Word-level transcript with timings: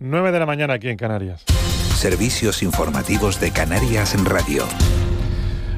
9 0.00 0.32
de 0.32 0.38
la 0.38 0.46
mañana 0.46 0.74
aquí 0.74 0.88
en 0.88 0.96
Canarias. 0.96 1.44
Servicios 1.94 2.62
informativos 2.62 3.38
de 3.38 3.52
Canarias 3.52 4.14
en 4.14 4.24
Radio. 4.24 4.64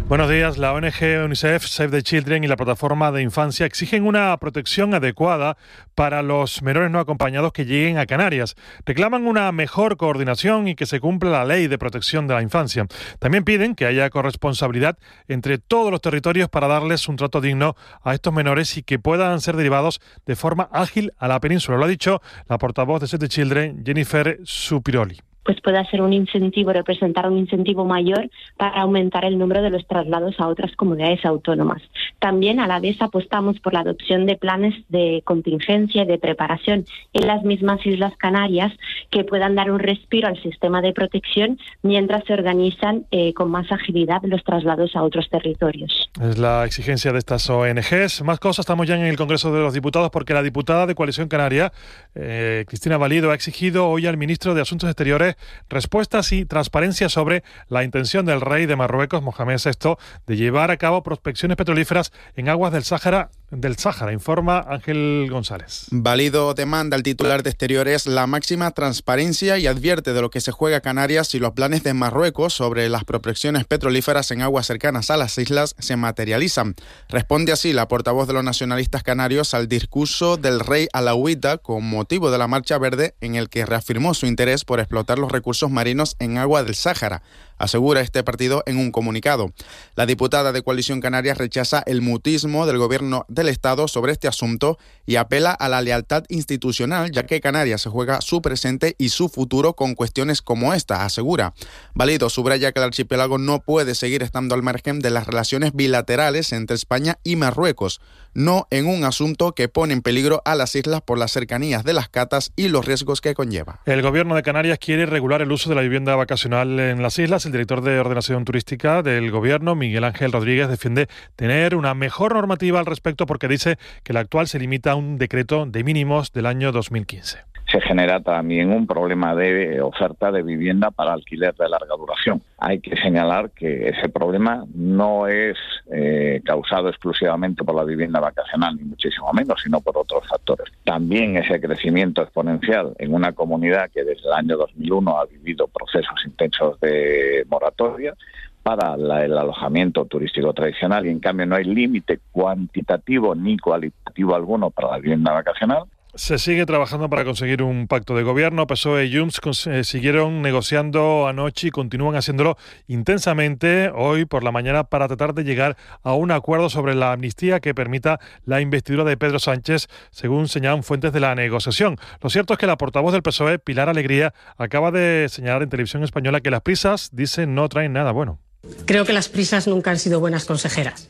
Buenos 0.08 0.28
días. 0.28 0.58
La 0.58 0.74
ONG 0.74 1.24
UNICEF, 1.24 1.64
Save 1.64 1.90
the 1.90 2.02
Children 2.02 2.44
y 2.44 2.46
la 2.46 2.56
Plataforma 2.56 3.10
de 3.12 3.22
Infancia 3.22 3.64
exigen 3.64 4.04
una 4.04 4.36
protección 4.36 4.92
adecuada 4.92 5.56
para 5.94 6.22
los 6.22 6.60
menores 6.62 6.90
no 6.90 6.98
acompañados 6.98 7.52
que 7.52 7.64
lleguen 7.64 7.96
a 7.96 8.04
Canarias. 8.04 8.54
Reclaman 8.84 9.26
una 9.26 9.50
mejor 9.52 9.96
coordinación 9.96 10.68
y 10.68 10.74
que 10.74 10.84
se 10.84 11.00
cumpla 11.00 11.30
la 11.30 11.44
ley 11.46 11.66
de 11.66 11.78
protección 11.78 12.26
de 12.26 12.34
la 12.34 12.42
infancia. 12.42 12.86
También 13.20 13.44
piden 13.44 13.74
que 13.74 13.86
haya 13.86 14.10
corresponsabilidad 14.10 14.98
entre 15.28 15.56
todos 15.56 15.90
los 15.90 16.02
territorios 16.02 16.50
para 16.50 16.68
darles 16.68 17.08
un 17.08 17.16
trato 17.16 17.40
digno 17.40 17.74
a 18.02 18.12
estos 18.12 18.34
menores 18.34 18.76
y 18.76 18.82
que 18.82 18.98
puedan 18.98 19.40
ser 19.40 19.56
derivados 19.56 20.00
de 20.26 20.36
forma 20.36 20.68
ágil 20.72 21.14
a 21.16 21.26
la 21.26 21.40
península. 21.40 21.78
Lo 21.78 21.84
ha 21.84 21.88
dicho 21.88 22.20
la 22.48 22.58
portavoz 22.58 23.00
de 23.00 23.06
Save 23.06 23.20
the 23.20 23.28
Children, 23.28 23.82
Jennifer 23.84 24.38
Supiroli 24.44 25.31
pues 25.44 25.60
pueda 25.60 25.84
ser 25.86 26.02
un 26.02 26.12
incentivo, 26.12 26.72
representar 26.72 27.28
un 27.28 27.38
incentivo 27.38 27.84
mayor 27.84 28.30
para 28.56 28.80
aumentar 28.80 29.24
el 29.24 29.38
número 29.38 29.62
de 29.62 29.70
los 29.70 29.86
traslados 29.86 30.38
a 30.38 30.48
otras 30.48 30.74
comunidades 30.76 31.24
autónomas. 31.24 31.82
También 32.18 32.60
a 32.60 32.66
la 32.66 32.80
vez 32.80 33.00
apostamos 33.00 33.58
por 33.60 33.72
la 33.72 33.80
adopción 33.80 34.26
de 34.26 34.36
planes 34.36 34.74
de 34.88 35.22
contingencia 35.24 36.02
y 36.02 36.06
de 36.06 36.18
preparación 36.18 36.84
en 37.12 37.26
las 37.26 37.42
mismas 37.42 37.84
Islas 37.84 38.14
Canarias 38.16 38.72
que 39.10 39.24
puedan 39.24 39.54
dar 39.54 39.70
un 39.70 39.78
respiro 39.78 40.28
al 40.28 40.40
sistema 40.42 40.80
de 40.80 40.92
protección 40.92 41.58
mientras 41.82 42.24
se 42.24 42.32
organizan 42.32 43.06
eh, 43.10 43.34
con 43.34 43.50
más 43.50 43.70
agilidad 43.72 44.20
los 44.22 44.44
traslados 44.44 44.94
a 44.94 45.02
otros 45.02 45.28
territorios. 45.28 46.10
Es 46.20 46.38
la 46.38 46.64
exigencia 46.64 47.12
de 47.12 47.18
estas 47.18 47.48
ONGs. 47.50 48.22
Más 48.22 48.38
cosas, 48.38 48.60
estamos 48.60 48.86
ya 48.86 48.96
en 48.96 49.06
el 49.06 49.16
Congreso 49.16 49.52
de 49.52 49.60
los 49.60 49.74
Diputados 49.74 50.10
porque 50.10 50.34
la 50.34 50.42
diputada 50.42 50.86
de 50.86 50.94
Coalición 50.94 51.28
Canaria, 51.28 51.72
eh, 52.14 52.64
Cristina 52.68 52.96
Valido, 52.96 53.30
ha 53.30 53.34
exigido 53.34 53.88
hoy 53.88 54.06
al 54.06 54.16
ministro 54.16 54.54
de 54.54 54.60
Asuntos 54.60 54.88
Exteriores 54.88 55.31
respuestas 55.68 56.32
y 56.32 56.44
transparencia 56.44 57.08
sobre 57.08 57.42
la 57.68 57.84
intención 57.84 58.26
del 58.26 58.40
rey 58.40 58.66
de 58.66 58.76
Marruecos, 58.76 59.22
Mohamed 59.22 59.60
VI, 59.64 59.96
de 60.26 60.36
llevar 60.36 60.70
a 60.70 60.76
cabo 60.76 61.02
prospecciones 61.02 61.56
petrolíferas 61.56 62.12
en 62.36 62.48
aguas 62.48 62.72
del 62.72 62.84
Sáhara 62.84 63.30
del 63.52 63.76
Sáhara, 63.76 64.12
informa 64.12 64.64
Ángel 64.66 65.28
González. 65.30 65.86
Válido 65.90 66.54
demanda 66.54 66.96
al 66.96 67.02
titular 67.02 67.42
de 67.42 67.50
Exteriores 67.50 68.06
la 68.06 68.26
máxima 68.26 68.70
transparencia 68.70 69.58
y 69.58 69.66
advierte 69.66 70.14
de 70.14 70.22
lo 70.22 70.30
que 70.30 70.40
se 70.40 70.52
juega 70.52 70.80
Canarias 70.80 71.34
y 71.34 71.38
los 71.38 71.52
planes 71.52 71.82
de 71.82 71.92
Marruecos 71.92 72.54
sobre 72.54 72.88
las 72.88 73.04
prospecciones 73.04 73.66
petrolíferas 73.66 74.30
en 74.30 74.40
aguas 74.40 74.66
cercanas 74.66 75.10
a 75.10 75.18
las 75.18 75.36
islas 75.36 75.74
se 75.78 75.96
materializan. 75.96 76.74
Responde 77.08 77.52
así 77.52 77.74
la 77.74 77.88
portavoz 77.88 78.26
de 78.26 78.32
los 78.32 78.44
nacionalistas 78.44 79.02
canarios 79.02 79.52
al 79.52 79.68
discurso 79.68 80.38
del 80.38 80.60
rey 80.60 80.88
alauita 80.94 81.58
con 81.58 81.84
motivo 81.84 82.30
de 82.30 82.38
la 82.38 82.48
Marcha 82.48 82.78
Verde 82.78 83.14
en 83.20 83.34
el 83.34 83.50
que 83.50 83.66
reafirmó 83.66 84.14
su 84.14 84.26
interés 84.26 84.64
por 84.64 84.80
explotar 84.80 85.18
los 85.18 85.30
recursos 85.30 85.70
marinos 85.70 86.16
en 86.18 86.38
agua 86.38 86.64
del 86.64 86.74
Sáhara 86.74 87.22
asegura 87.62 88.00
este 88.00 88.24
partido 88.24 88.64
en 88.66 88.76
un 88.76 88.90
comunicado. 88.90 89.52
La 89.94 90.04
diputada 90.04 90.50
de 90.50 90.62
Coalición 90.62 91.00
Canarias 91.00 91.38
rechaza 91.38 91.82
el 91.86 92.02
mutismo 92.02 92.66
del 92.66 92.78
gobierno 92.78 93.24
del 93.28 93.48
Estado 93.48 93.86
sobre 93.86 94.10
este 94.10 94.26
asunto 94.26 94.78
y 95.06 95.14
apela 95.14 95.52
a 95.52 95.68
la 95.68 95.80
lealtad 95.80 96.24
institucional, 96.28 97.12
ya 97.12 97.24
que 97.24 97.40
Canarias 97.40 97.82
se 97.82 97.88
juega 97.88 98.20
su 98.20 98.42
presente 98.42 98.96
y 98.98 99.10
su 99.10 99.28
futuro 99.28 99.74
con 99.74 99.94
cuestiones 99.94 100.42
como 100.42 100.74
esta, 100.74 101.04
asegura. 101.04 101.54
Valido 101.94 102.30
subraya 102.30 102.72
que 102.72 102.80
el 102.80 102.86
archipiélago 102.86 103.38
no 103.38 103.60
puede 103.60 103.94
seguir 103.94 104.24
estando 104.24 104.56
al 104.56 104.62
margen 104.62 104.98
de 104.98 105.10
las 105.10 105.28
relaciones 105.28 105.72
bilaterales 105.72 106.52
entre 106.52 106.74
España 106.74 107.18
y 107.22 107.36
Marruecos 107.36 108.00
no 108.34 108.66
en 108.70 108.86
un 108.86 109.04
asunto 109.04 109.52
que 109.52 109.68
pone 109.68 109.92
en 109.92 110.02
peligro 110.02 110.42
a 110.44 110.54
las 110.54 110.74
islas 110.74 111.02
por 111.02 111.18
las 111.18 111.32
cercanías 111.32 111.84
de 111.84 111.92
las 111.92 112.08
catas 112.08 112.52
y 112.56 112.68
los 112.68 112.84
riesgos 112.84 113.20
que 113.20 113.34
conlleva. 113.34 113.80
El 113.86 114.02
gobierno 114.02 114.34
de 114.34 114.42
Canarias 114.42 114.78
quiere 114.78 115.06
regular 115.06 115.42
el 115.42 115.52
uso 115.52 115.68
de 115.68 115.76
la 115.76 115.82
vivienda 115.82 116.16
vacacional 116.16 116.78
en 116.80 117.02
las 117.02 117.18
islas. 117.18 117.46
El 117.46 117.52
director 117.52 117.82
de 117.82 117.98
ordenación 117.98 118.44
turística 118.44 119.02
del 119.02 119.30
gobierno, 119.30 119.74
Miguel 119.74 120.04
Ángel 120.04 120.32
Rodríguez, 120.32 120.68
defiende 120.68 121.08
tener 121.36 121.74
una 121.74 121.94
mejor 121.94 122.34
normativa 122.34 122.78
al 122.78 122.86
respecto 122.86 123.26
porque 123.26 123.48
dice 123.48 123.78
que 124.02 124.12
la 124.12 124.20
actual 124.20 124.48
se 124.48 124.58
limita 124.58 124.92
a 124.92 124.94
un 124.94 125.18
decreto 125.18 125.66
de 125.66 125.84
mínimos 125.84 126.32
del 126.32 126.46
año 126.46 126.72
2015 126.72 127.51
se 127.72 127.80
genera 127.80 128.20
también 128.20 128.70
un 128.70 128.86
problema 128.86 129.34
de 129.34 129.80
oferta 129.80 130.30
de 130.30 130.42
vivienda 130.42 130.90
para 130.90 131.14
alquiler 131.14 131.54
de 131.54 131.68
larga 131.68 131.96
duración. 131.96 132.42
Hay 132.58 132.80
que 132.80 132.96
señalar 132.96 133.50
que 133.50 133.88
ese 133.88 134.10
problema 134.10 134.64
no 134.74 135.26
es 135.26 135.56
eh, 135.90 136.42
causado 136.44 136.90
exclusivamente 136.90 137.64
por 137.64 137.74
la 137.74 137.84
vivienda 137.84 138.20
vacacional, 138.20 138.76
ni 138.76 138.84
muchísimo 138.84 139.32
menos, 139.32 139.60
sino 139.62 139.80
por 139.80 139.96
otros 139.96 140.28
factores. 140.28 140.70
También 140.84 141.38
ese 141.38 141.60
crecimiento 141.60 142.22
exponencial 142.22 142.94
en 142.98 143.14
una 143.14 143.32
comunidad 143.32 143.90
que 143.90 144.04
desde 144.04 144.28
el 144.28 144.34
año 144.34 144.58
2001 144.58 145.18
ha 145.18 145.24
vivido 145.24 145.66
procesos 145.66 146.20
intensos 146.26 146.78
de 146.80 147.46
moratoria, 147.48 148.14
para 148.62 148.94
el 148.94 149.36
alojamiento 149.36 150.04
turístico 150.04 150.52
tradicional 150.52 151.04
y 151.06 151.10
en 151.10 151.18
cambio 151.18 151.46
no 151.46 151.56
hay 151.56 151.64
límite 151.64 152.20
cuantitativo 152.30 153.34
ni 153.34 153.58
cualitativo 153.58 154.36
alguno 154.36 154.70
para 154.70 154.92
la 154.92 154.98
vivienda 154.98 155.32
vacacional. 155.32 155.84
Se 156.14 156.38
sigue 156.38 156.66
trabajando 156.66 157.08
para 157.08 157.24
conseguir 157.24 157.62
un 157.62 157.88
pacto 157.88 158.14
de 158.14 158.22
gobierno. 158.22 158.66
PSOE 158.66 159.06
y 159.06 159.16
Junts 159.16 159.66
eh, 159.66 159.82
siguieron 159.82 160.42
negociando 160.42 161.26
anoche 161.26 161.68
y 161.68 161.70
continúan 161.70 162.16
haciéndolo 162.16 162.58
intensamente 162.86 163.90
hoy 163.94 164.26
por 164.26 164.44
la 164.44 164.52
mañana 164.52 164.84
para 164.84 165.08
tratar 165.08 165.32
de 165.32 165.42
llegar 165.42 165.78
a 166.02 166.12
un 166.12 166.30
acuerdo 166.30 166.68
sobre 166.68 166.94
la 166.94 167.12
amnistía 167.12 167.60
que 167.60 167.74
permita 167.74 168.20
la 168.44 168.60
investidura 168.60 169.04
de 169.04 169.16
Pedro 169.16 169.38
Sánchez, 169.38 169.88
según 170.10 170.48
señalan 170.48 170.82
fuentes 170.82 171.14
de 171.14 171.20
la 171.20 171.34
negociación. 171.34 171.96
Lo 172.20 172.28
cierto 172.28 172.52
es 172.52 172.58
que 172.58 172.66
la 172.66 172.76
portavoz 172.76 173.14
del 173.14 173.22
PSOE, 173.22 173.58
Pilar 173.58 173.88
Alegría, 173.88 174.34
acaba 174.58 174.90
de 174.90 175.28
señalar 175.30 175.62
en 175.62 175.70
televisión 175.70 176.04
española 176.04 176.42
que 176.42 176.50
las 176.50 176.60
prisas, 176.60 177.08
dice, 177.12 177.46
no 177.46 177.70
traen 177.70 177.94
nada 177.94 178.12
bueno. 178.12 178.38
Creo 178.84 179.06
que 179.06 179.14
las 179.14 179.30
prisas 179.30 179.66
nunca 179.66 179.90
han 179.90 179.98
sido 179.98 180.20
buenas 180.20 180.44
consejeras 180.44 181.08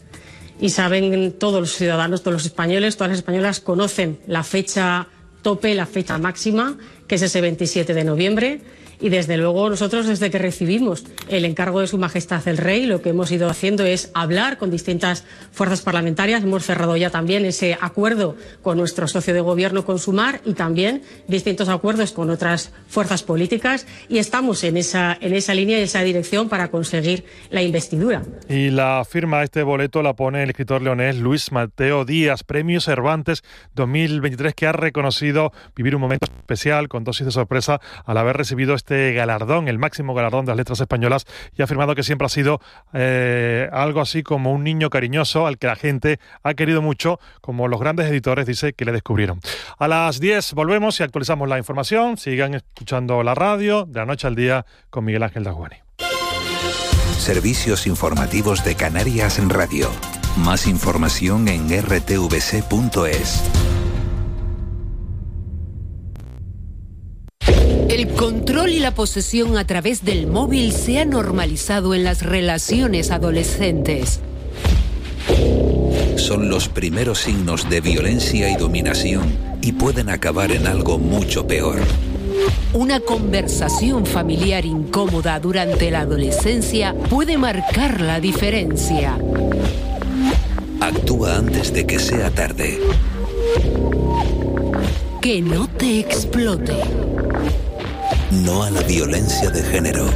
y 0.60 0.70
saben 0.70 1.32
todos 1.32 1.60
los 1.60 1.72
ciudadanos, 1.72 2.22
todos 2.22 2.34
los 2.34 2.46
españoles, 2.46 2.96
todas 2.96 3.10
las 3.10 3.18
españolas 3.18 3.60
conocen 3.60 4.18
la 4.26 4.42
fecha 4.42 5.08
tope, 5.42 5.74
la 5.74 5.86
fecha 5.86 6.18
máxima, 6.18 6.78
que 7.06 7.16
es 7.16 7.22
ese 7.22 7.40
27 7.40 7.94
de 7.94 8.04
noviembre 8.04 8.60
y 9.02 9.08
desde 9.08 9.36
luego 9.36 9.68
nosotros 9.68 10.06
desde 10.06 10.30
que 10.30 10.38
recibimos 10.38 11.04
el 11.28 11.44
encargo 11.44 11.80
de 11.80 11.88
Su 11.88 11.98
Majestad 11.98 12.46
el 12.46 12.56
Rey, 12.56 12.86
lo 12.86 13.02
que 13.02 13.10
hemos 13.10 13.32
ido 13.32 13.50
haciendo 13.50 13.84
es 13.84 14.10
hablar 14.14 14.58
con 14.58 14.70
distintas 14.70 15.24
fuerzas 15.50 15.82
parlamentarias. 15.82 16.44
Hemos 16.44 16.64
cerrado 16.64 16.96
ya 16.96 17.10
también 17.10 17.44
ese 17.44 17.76
acuerdo 17.80 18.36
con 18.62 18.78
nuestro 18.78 19.08
socio 19.08 19.34
de 19.34 19.40
gobierno, 19.40 19.84
con 19.84 19.98
Sumar, 19.98 20.40
y 20.44 20.54
también 20.54 21.02
distintos 21.26 21.68
acuerdos 21.68 22.12
con 22.12 22.30
otras 22.30 22.72
fuerzas 22.86 23.24
políticas. 23.24 23.86
Y 24.08 24.18
estamos 24.18 24.62
en 24.62 24.76
esa, 24.76 25.18
en 25.20 25.34
esa 25.34 25.52
línea 25.52 25.80
y 25.80 25.82
esa 25.82 26.02
dirección 26.02 26.48
para 26.48 26.70
conseguir 26.70 27.24
la 27.50 27.62
investidura. 27.62 28.22
Y 28.48 28.70
la 28.70 29.04
firma 29.08 29.40
a 29.40 29.42
este 29.42 29.64
boleto 29.64 30.02
la 30.02 30.14
pone 30.14 30.44
el 30.44 30.50
escritor 30.50 30.80
leonés 30.80 31.16
Luis 31.16 31.50
Mateo 31.50 32.04
Díaz, 32.04 32.44
Premio 32.44 32.80
Cervantes 32.80 33.42
2023, 33.74 34.54
que 34.54 34.68
ha 34.68 34.72
reconocido 34.72 35.52
vivir 35.74 35.96
un 35.96 36.02
momento 36.02 36.26
especial 36.26 36.88
con 36.88 37.02
dosis 37.02 37.26
de 37.26 37.32
sorpresa 37.32 37.80
al 38.04 38.16
haber 38.16 38.36
recibido 38.36 38.74
este 38.74 38.91
este 38.92 39.14
galardón, 39.14 39.68
el 39.68 39.78
máximo 39.78 40.12
galardón 40.12 40.44
de 40.44 40.50
las 40.50 40.58
letras 40.58 40.80
españolas, 40.80 41.24
y 41.56 41.62
ha 41.62 41.64
afirmado 41.64 41.94
que 41.94 42.02
siempre 42.02 42.26
ha 42.26 42.28
sido 42.28 42.60
eh, 42.92 43.68
algo 43.72 44.02
así 44.02 44.22
como 44.22 44.52
un 44.52 44.64
niño 44.64 44.90
cariñoso 44.90 45.46
al 45.46 45.56
que 45.56 45.66
la 45.66 45.76
gente 45.76 46.20
ha 46.42 46.52
querido 46.52 46.82
mucho, 46.82 47.18
como 47.40 47.68
los 47.68 47.80
grandes 47.80 48.10
editores 48.10 48.46
dice 48.46 48.74
que 48.74 48.84
le 48.84 48.92
descubrieron. 48.92 49.40
A 49.78 49.88
las 49.88 50.20
10 50.20 50.52
volvemos 50.52 51.00
y 51.00 51.04
actualizamos 51.04 51.48
la 51.48 51.56
información. 51.56 52.18
Sigan 52.18 52.54
escuchando 52.54 53.22
la 53.22 53.34
radio 53.34 53.86
de 53.86 54.00
la 54.00 54.06
noche 54.06 54.26
al 54.26 54.34
día 54.34 54.66
con 54.90 55.04
Miguel 55.06 55.22
Ángel 55.22 55.44
Daguani. 55.44 55.76
Servicios 57.16 57.86
informativos 57.86 58.62
de 58.62 58.74
Canarias 58.74 59.38
en 59.38 59.48
Radio. 59.48 59.88
Más 60.36 60.66
información 60.66 61.48
en 61.48 61.68
rtvc.es. 61.68 63.42
El 67.92 68.08
control 68.08 68.70
y 68.70 68.78
la 68.78 68.94
posesión 68.94 69.58
a 69.58 69.66
través 69.66 70.02
del 70.02 70.26
móvil 70.26 70.72
se 70.72 70.98
ha 70.98 71.04
normalizado 71.04 71.94
en 71.94 72.04
las 72.04 72.22
relaciones 72.22 73.10
adolescentes. 73.10 74.20
Son 76.16 76.48
los 76.48 76.70
primeros 76.70 77.18
signos 77.18 77.68
de 77.68 77.82
violencia 77.82 78.48
y 78.48 78.56
dominación 78.56 79.36
y 79.60 79.72
pueden 79.72 80.08
acabar 80.08 80.52
en 80.52 80.66
algo 80.66 80.98
mucho 80.98 81.46
peor 81.46 81.80
Una 82.72 82.98
conversación 82.98 84.06
familiar 84.06 84.64
incómoda 84.64 85.38
durante 85.38 85.90
la 85.90 86.00
adolescencia 86.00 86.94
puede 87.10 87.36
marcar 87.36 88.00
la 88.00 88.20
diferencia. 88.20 89.18
Actúa 90.80 91.36
antes 91.36 91.74
de 91.74 91.86
que 91.86 91.98
sea 91.98 92.30
tarde. 92.30 92.78
Que 95.20 95.42
no 95.42 95.68
te 95.68 96.00
explote. 96.00 96.72
No 98.32 98.62
a 98.62 98.70
la 98.70 98.80
violencia 98.80 99.50
de 99.50 99.62
género. 99.62 100.06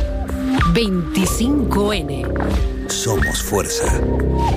25N. 0.72 2.88
Somos 2.88 3.42
Fuerza. 3.42 4.00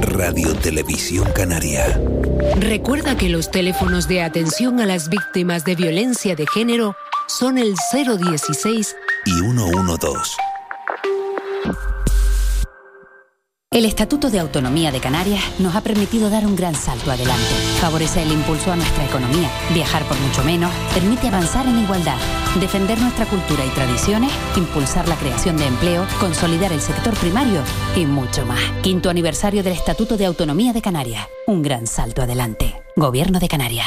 Radio 0.01 0.55
Televisión 0.55 1.27
Canaria. 1.35 1.99
Recuerda 2.57 3.17
que 3.17 3.27
los 3.27 3.51
teléfonos 3.51 4.07
de 4.07 4.21
atención 4.21 4.79
a 4.79 4.85
las 4.85 5.09
víctimas 5.09 5.65
de 5.65 5.75
violencia 5.75 6.35
de 6.35 6.47
género 6.47 6.95
son 7.27 7.57
el 7.57 7.75
016 7.93 8.95
y 9.25 9.31
112. 9.31 10.48
El 13.71 13.85
Estatuto 13.85 14.31
de 14.31 14.39
Autonomía 14.39 14.91
de 14.91 14.99
Canarias 14.99 15.43
nos 15.59 15.75
ha 15.75 15.81
permitido 15.81 16.31
dar 16.31 16.43
un 16.47 16.55
gran 16.55 16.73
salto 16.73 17.11
adelante. 17.11 17.53
Favorece 17.79 18.23
el 18.23 18.31
impulso 18.31 18.71
a 18.71 18.75
nuestra 18.75 19.05
economía, 19.05 19.47
viajar 19.75 20.03
por 20.05 20.19
mucho 20.19 20.43
menos, 20.43 20.71
permite 20.91 21.27
avanzar 21.27 21.67
en 21.67 21.77
igualdad, 21.77 22.17
defender 22.59 22.99
nuestra 22.99 23.27
cultura 23.27 23.63
y 23.63 23.69
tradiciones, 23.69 24.31
impulsar 24.57 25.07
la 25.07 25.15
creación 25.17 25.55
de 25.57 25.67
empleo, 25.67 26.07
consolidar 26.19 26.73
el 26.73 26.81
sector 26.81 27.13
primario 27.13 27.61
y 27.95 28.07
mucho 28.07 28.43
más. 28.43 28.59
Quinto 28.81 29.11
aniversario 29.11 29.61
del 29.61 29.73
Estatuto 29.73 30.17
de 30.17 30.25
Autonomía 30.25 30.73
de 30.73 30.81
Canarias. 30.81 31.27
Un 31.45 31.61
gran 31.61 31.85
salto 31.85 32.23
adelante. 32.23 32.81
Gobierno 32.95 33.39
de 33.39 33.49
Canarias. 33.49 33.85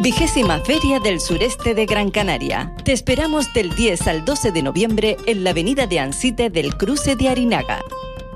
Vigésima 0.00 0.60
Feria 0.60 1.00
del 1.00 1.18
Sureste 1.18 1.74
de 1.74 1.84
Gran 1.84 2.12
Canaria. 2.12 2.72
Te 2.84 2.92
esperamos 2.92 3.52
del 3.54 3.74
10 3.74 4.06
al 4.06 4.24
12 4.24 4.52
de 4.52 4.62
noviembre 4.62 5.16
en 5.26 5.42
la 5.42 5.50
avenida 5.50 5.88
de 5.88 5.98
Ansite 5.98 6.48
del 6.48 6.76
Cruce 6.76 7.16
de 7.16 7.28
Arinaga. 7.28 7.80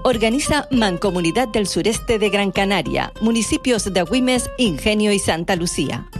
Organiza 0.07 0.69
Mancomunidad 0.71 1.49
del 1.49 1.67
Sureste 1.67 2.19
de 2.19 2.29
Gran 2.29 2.51
Canaria, 2.51 3.11
municipios 3.23 3.91
de 3.91 4.01
Agüimes, 4.01 4.51
Ingenio 4.59 5.13
y 5.13 5.19
Santa 5.19 5.57
Lucía. 5.57 6.11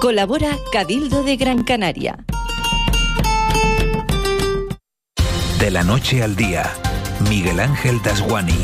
Colabora 0.00 0.58
Cabildo 0.72 1.22
de 1.22 1.36
Gran 1.36 1.62
Canaria. 1.62 2.18
De 5.60 5.70
la 5.70 5.84
noche 5.84 6.20
al 6.20 6.34
día, 6.34 6.68
Miguel 7.30 7.60
Ángel 7.60 8.02
Dasguani. 8.02 8.58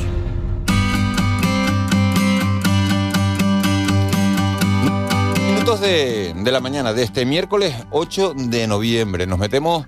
Minutos 5.53 5.81
de, 5.81 6.35
de 6.35 6.51
la 6.51 6.59
mañana 6.59 6.93
de 6.93 7.05
este 7.05 7.25
miércoles 7.25 7.77
8 7.93 8.35
de 8.35 8.67
noviembre. 8.67 9.25
Nos 9.29 9.39
metemos 9.39 9.87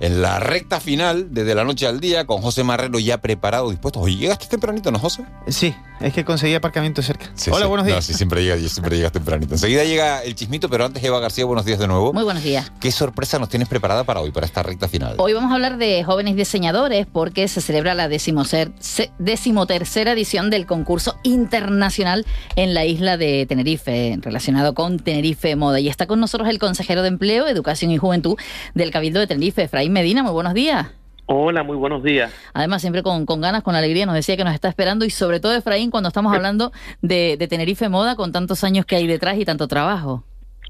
en 0.00 0.22
la 0.22 0.38
recta 0.40 0.80
final, 0.80 1.28
desde 1.32 1.54
la 1.54 1.64
noche 1.64 1.86
al 1.86 2.00
día, 2.00 2.26
con 2.26 2.42
José 2.42 2.64
Marrero 2.64 2.98
ya 2.98 3.18
preparado, 3.18 3.70
dispuesto. 3.70 4.00
Oye, 4.00 4.16
¿llegaste 4.16 4.46
tempranito, 4.46 4.90
no, 4.90 4.98
José? 4.98 5.24
Sí, 5.48 5.74
es 6.00 6.12
que 6.12 6.24
conseguí 6.24 6.54
aparcamiento 6.54 7.02
cerca. 7.02 7.26
Sí, 7.34 7.50
Hola, 7.50 7.64
sí. 7.64 7.68
buenos 7.68 7.86
días. 7.86 7.96
No, 7.96 8.02
sí, 8.02 8.14
siempre 8.14 8.42
llegas, 8.42 8.60
siempre 8.72 8.96
llegas 8.96 9.12
tempranito. 9.12 9.54
Enseguida 9.54 9.84
llega 9.84 10.22
el 10.22 10.34
chismito, 10.34 10.68
pero 10.68 10.84
antes 10.84 11.02
Eva 11.02 11.20
García, 11.20 11.44
buenos 11.44 11.64
días 11.64 11.78
de 11.78 11.86
nuevo. 11.86 12.12
Muy 12.12 12.24
buenos 12.24 12.42
días. 12.42 12.70
¿Qué 12.80 12.92
sorpresa 12.92 13.38
nos 13.38 13.48
tienes 13.48 13.68
preparada 13.68 14.04
para 14.04 14.20
hoy, 14.20 14.30
para 14.30 14.46
esta 14.46 14.62
recta 14.62 14.88
final? 14.88 15.14
Hoy 15.18 15.32
vamos 15.32 15.50
a 15.50 15.54
hablar 15.54 15.78
de 15.78 16.04
jóvenes 16.04 16.36
diseñadores 16.36 17.06
porque 17.06 17.48
se 17.48 17.60
celebra 17.60 17.94
la 17.94 18.08
decimotercera 18.08 20.12
edición 20.12 20.50
del 20.50 20.66
concurso 20.66 21.16
internacional 21.22 22.26
en 22.56 22.74
la 22.74 22.84
isla 22.84 23.16
de 23.16 23.46
Tenerife, 23.46 24.18
relacionado 24.20 24.74
con 24.74 24.98
Tenerife 24.98 25.56
Moda. 25.56 25.80
Y 25.80 25.88
está 25.88 26.06
con 26.06 26.20
nosotros 26.20 26.48
el 26.48 26.58
consejero 26.58 27.02
de 27.02 27.08
Empleo, 27.08 27.46
Educación 27.46 27.90
y 27.90 27.98
Juventud 27.98 28.36
del 28.74 28.90
Cabildo 28.90 29.20
de 29.20 29.26
Tenerife, 29.26 29.62
Efraín 29.62 29.92
Medina. 29.92 30.22
Muy 30.22 30.32
buenos 30.32 30.54
días. 30.54 30.86
Hola, 31.28 31.64
muy 31.64 31.76
buenos 31.76 32.04
días. 32.04 32.32
Además, 32.54 32.80
siempre 32.80 33.02
con, 33.02 33.26
con 33.26 33.40
ganas, 33.40 33.64
con 33.64 33.74
alegría, 33.74 34.06
nos 34.06 34.14
decía 34.14 34.36
que 34.36 34.44
nos 34.44 34.54
está 34.54 34.68
esperando 34.68 35.04
y 35.04 35.10
sobre 35.10 35.40
todo, 35.40 35.56
Efraín, 35.56 35.90
cuando 35.90 36.08
estamos 36.08 36.32
hablando 36.32 36.70
de, 37.02 37.36
de 37.36 37.48
Tenerife 37.48 37.88
Moda, 37.88 38.14
con 38.14 38.30
tantos 38.30 38.62
años 38.62 38.86
que 38.86 38.94
hay 38.94 39.08
detrás 39.08 39.36
y 39.36 39.44
tanto 39.44 39.66
trabajo. 39.66 40.22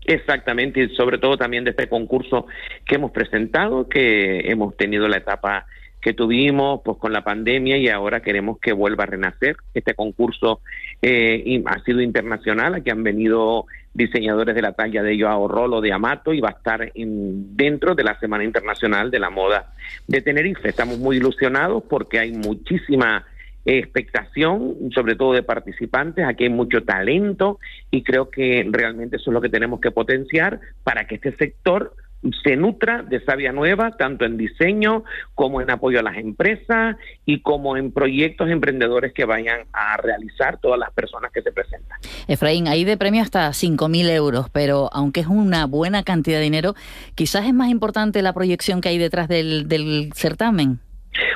Exactamente, 0.06 0.82
y 0.82 0.96
sobre 0.96 1.18
todo 1.18 1.36
también 1.36 1.64
de 1.64 1.70
este 1.70 1.88
concurso 1.88 2.46
que 2.86 2.94
hemos 2.94 3.10
presentado, 3.10 3.86
que 3.88 4.50
hemos 4.50 4.74
tenido 4.78 5.08
la 5.08 5.18
etapa 5.18 5.66
que 6.06 6.14
tuvimos 6.14 6.82
pues 6.84 6.98
con 6.98 7.12
la 7.12 7.24
pandemia 7.24 7.78
y 7.78 7.88
ahora 7.88 8.20
queremos 8.20 8.60
que 8.60 8.72
vuelva 8.72 9.02
a 9.02 9.06
renacer. 9.08 9.56
Este 9.74 9.94
concurso 9.94 10.60
eh, 11.02 11.60
ha 11.66 11.82
sido 11.82 12.00
internacional, 12.00 12.76
aquí 12.76 12.90
han 12.90 13.02
venido 13.02 13.64
diseñadores 13.92 14.54
de 14.54 14.62
la 14.62 14.70
talla 14.74 15.02
de 15.02 15.20
Joao 15.20 15.48
Rolo 15.48 15.80
de 15.80 15.92
Amato 15.92 16.32
y 16.32 16.40
va 16.40 16.50
a 16.50 16.58
estar 16.58 16.92
en- 16.94 17.56
dentro 17.56 17.96
de 17.96 18.04
la 18.04 18.16
Semana 18.20 18.44
Internacional 18.44 19.10
de 19.10 19.18
la 19.18 19.30
Moda 19.30 19.72
de 20.06 20.22
Tenerife. 20.22 20.68
Estamos 20.68 20.96
muy 21.00 21.16
ilusionados 21.16 21.82
porque 21.90 22.20
hay 22.20 22.30
muchísima 22.30 23.24
expectación, 23.64 24.76
sobre 24.94 25.16
todo 25.16 25.32
de 25.32 25.42
participantes, 25.42 26.24
aquí 26.24 26.44
hay 26.44 26.50
mucho 26.50 26.84
talento 26.84 27.58
y 27.90 28.04
creo 28.04 28.30
que 28.30 28.64
realmente 28.70 29.16
eso 29.16 29.30
es 29.30 29.34
lo 29.34 29.40
que 29.40 29.48
tenemos 29.48 29.80
que 29.80 29.90
potenciar 29.90 30.60
para 30.84 31.08
que 31.08 31.16
este 31.16 31.32
sector 31.34 31.94
se 32.42 32.56
nutra 32.56 33.02
de 33.02 33.24
savia 33.24 33.52
nueva, 33.52 33.92
tanto 33.92 34.24
en 34.24 34.36
diseño 34.36 35.04
como 35.34 35.60
en 35.60 35.70
apoyo 35.70 36.00
a 36.00 36.02
las 36.02 36.16
empresas 36.16 36.96
y 37.24 37.40
como 37.40 37.76
en 37.76 37.92
proyectos 37.92 38.50
emprendedores 38.50 39.12
que 39.12 39.24
vayan 39.24 39.66
a 39.72 39.96
realizar 39.96 40.58
todas 40.58 40.78
las 40.78 40.92
personas 40.92 41.32
que 41.32 41.42
se 41.42 41.52
presentan. 41.52 41.98
Efraín, 42.28 42.68
hay 42.68 42.84
de 42.84 42.96
premio 42.96 43.22
hasta 43.22 43.48
5.000 43.48 44.10
euros, 44.10 44.50
pero 44.50 44.88
aunque 44.92 45.20
es 45.20 45.26
una 45.26 45.66
buena 45.66 46.02
cantidad 46.02 46.38
de 46.38 46.44
dinero, 46.44 46.74
quizás 47.14 47.46
es 47.46 47.54
más 47.54 47.68
importante 47.68 48.22
la 48.22 48.32
proyección 48.32 48.80
que 48.80 48.88
hay 48.88 48.98
detrás 48.98 49.28
del, 49.28 49.68
del 49.68 50.10
certamen. 50.14 50.80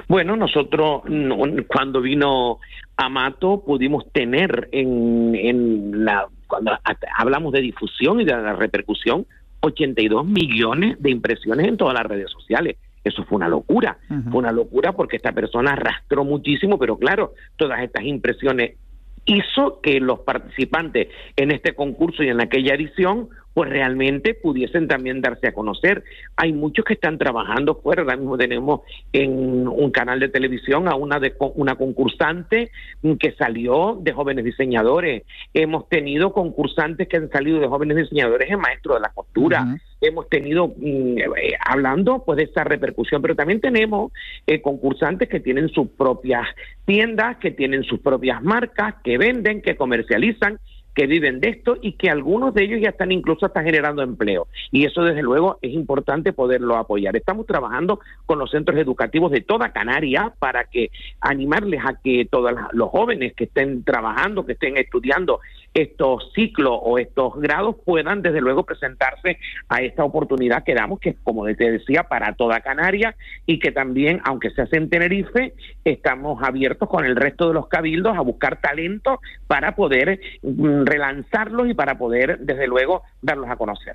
Bueno, 0.09 0.37
nosotros 0.37 1.03
no, 1.07 1.37
cuando 1.69 2.01
vino 2.01 2.59
Amato 2.97 3.63
pudimos 3.65 4.11
tener 4.13 4.69
en, 4.73 5.35
en 5.35 6.05
la 6.05 6.27
cuando 6.47 6.73
hablamos 7.17 7.53
de 7.53 7.61
difusión 7.61 8.21
y 8.21 8.25
de 8.25 8.33
la 8.33 8.55
repercusión 8.55 9.25
82 9.61 10.27
millones 10.27 10.97
de 11.01 11.11
impresiones 11.11 11.67
en 11.67 11.77
todas 11.77 11.95
las 11.95 12.07
redes 12.07 12.31
sociales. 12.31 12.77
Eso 13.03 13.25
fue 13.25 13.37
una 13.37 13.49
locura, 13.49 13.99
fue 14.09 14.39
una 14.41 14.53
locura 14.53 14.93
porque 14.93 15.17
esta 15.17 15.33
persona 15.33 15.73
arrastró 15.73 16.25
muchísimo, 16.25 16.79
pero 16.79 16.99
claro, 16.99 17.33
todas 17.57 17.81
estas 17.81 18.05
impresiones 18.05 18.77
hizo 19.25 19.81
que 19.81 20.01
los 20.01 20.21
participantes 20.21 21.09
en 21.37 21.51
este 21.51 21.75
concurso 21.75 22.23
y 22.23 22.29
en 22.29 22.41
aquella 22.41 22.75
edición 22.75 23.29
pues 23.61 23.73
realmente 23.73 24.33
pudiesen 24.33 24.89
también 24.89 25.21
darse 25.21 25.49
a 25.49 25.53
conocer. 25.53 26.03
Hay 26.35 26.55
muchos 26.55 26.83
que 26.83 26.95
están 26.95 27.19
trabajando 27.19 27.75
fuera, 27.75 28.01
ahora 28.01 28.17
mismo 28.17 28.39
tenemos 28.39 28.81
en 29.13 29.69
un 29.69 29.91
canal 29.91 30.19
de 30.19 30.31
televisión 30.31 30.89
a 30.89 30.94
una 30.94 31.20
de 31.20 31.34
una 31.56 31.75
concursante 31.75 32.70
que 33.19 33.32
salió 33.32 33.99
de 34.01 34.13
jóvenes 34.13 34.46
diseñadores. 34.46 35.25
Hemos 35.53 35.91
tenido 35.91 36.32
concursantes 36.32 37.06
que 37.06 37.19
han 37.19 37.29
salido 37.29 37.61
de 37.61 37.67
jóvenes 37.67 37.99
diseñadores 37.99 38.51
en 38.51 38.61
maestro 38.61 38.94
de 38.94 39.01
la 39.01 39.11
costura. 39.11 39.77
Hemos 40.01 40.27
tenido 40.31 40.69
mm, 40.69 41.19
eh, 41.19 41.53
hablando 41.63 42.25
pues 42.25 42.39
de 42.39 42.44
esta 42.44 42.65
repercusión, 42.65 43.20
pero 43.20 43.34
también 43.34 43.61
tenemos 43.61 44.11
eh, 44.46 44.63
concursantes 44.63 45.29
que 45.29 45.41
tienen 45.41 45.69
sus 45.69 45.87
propias 45.89 46.46
tiendas, 46.87 47.37
que 47.37 47.51
tienen 47.51 47.84
sus 47.84 48.01
propias 48.01 48.43
marcas, 48.43 48.94
que 49.05 49.19
venden, 49.19 49.61
que 49.61 49.77
comercializan 49.77 50.58
que 50.94 51.06
viven 51.06 51.41
de 51.41 51.51
esto 51.51 51.77
y 51.81 51.93
que 51.93 52.11
algunos 52.11 52.55
de 52.55 52.65
ellos 52.65 52.81
ya 52.81 52.91
están 52.91 53.13
incluso 53.13 53.47
hasta 53.47 53.63
generando 53.63 54.03
empleo. 54.03 54.49
Y 54.70 54.85
eso 54.85 55.03
desde 55.03 55.23
luego 55.23 55.59
es 55.63 55.73
importante 55.73 56.32
poderlo 56.32 56.77
apoyar. 56.77 57.17
Estamos 57.17 57.47
trabajando 57.47 58.01
con 58.27 58.39
los 58.39 58.51
centros 58.51 58.79
educativos 58.79 59.31
de 59.31 59.41
toda 59.41 59.73
Canarias 59.73 60.32
para 60.39 60.65
que 60.65 60.91
animarles 61.20 61.81
a 61.85 62.01
que 62.03 62.27
todos 62.31 62.53
los 62.73 62.91
jóvenes 62.91 63.35
que 63.35 63.44
estén 63.44 63.85
trabajando, 63.85 64.44
que 64.44 64.53
estén 64.53 64.77
estudiando 64.77 65.41
estos 65.74 66.32
ciclos 66.34 66.79
o 66.82 66.98
estos 66.98 67.34
grados 67.41 67.77
puedan 67.84 68.22
desde 68.22 68.41
luego 68.41 68.65
presentarse 68.65 69.39
a 69.69 69.82
esta 69.82 70.05
oportunidad 70.05 70.65
que 70.65 70.74
damos, 70.74 70.98
que 71.00 71.15
como 71.22 71.44
te 71.46 71.70
decía, 71.70 72.05
para 72.05 72.34
toda 72.34 72.60
Canarias 72.60 73.15
y 73.46 73.58
que 73.60 73.70
también, 73.70 74.20
aunque 74.24 74.50
se 74.50 74.62
hace 74.62 74.77
en 74.77 74.91
Tenerife, 74.91 75.55
estamos 75.84 76.43
abiertos 76.43 76.89
con 76.89 77.05
el 77.05 77.15
resto 77.17 77.48
de 77.48 77.55
los 77.55 77.69
cabildos 77.69 78.17
a 78.17 78.20
buscar 78.20 78.60
talento 78.60 79.20
para 79.46 79.74
poder 79.77 80.20
mm, 80.43 80.84
relanzarlos 80.84 81.69
y 81.69 81.74
para 81.74 81.96
poder, 81.98 82.39
desde 82.41 82.67
luego, 82.67 83.03
darlos 83.22 83.48
a 83.48 83.56
conocer. 83.56 83.94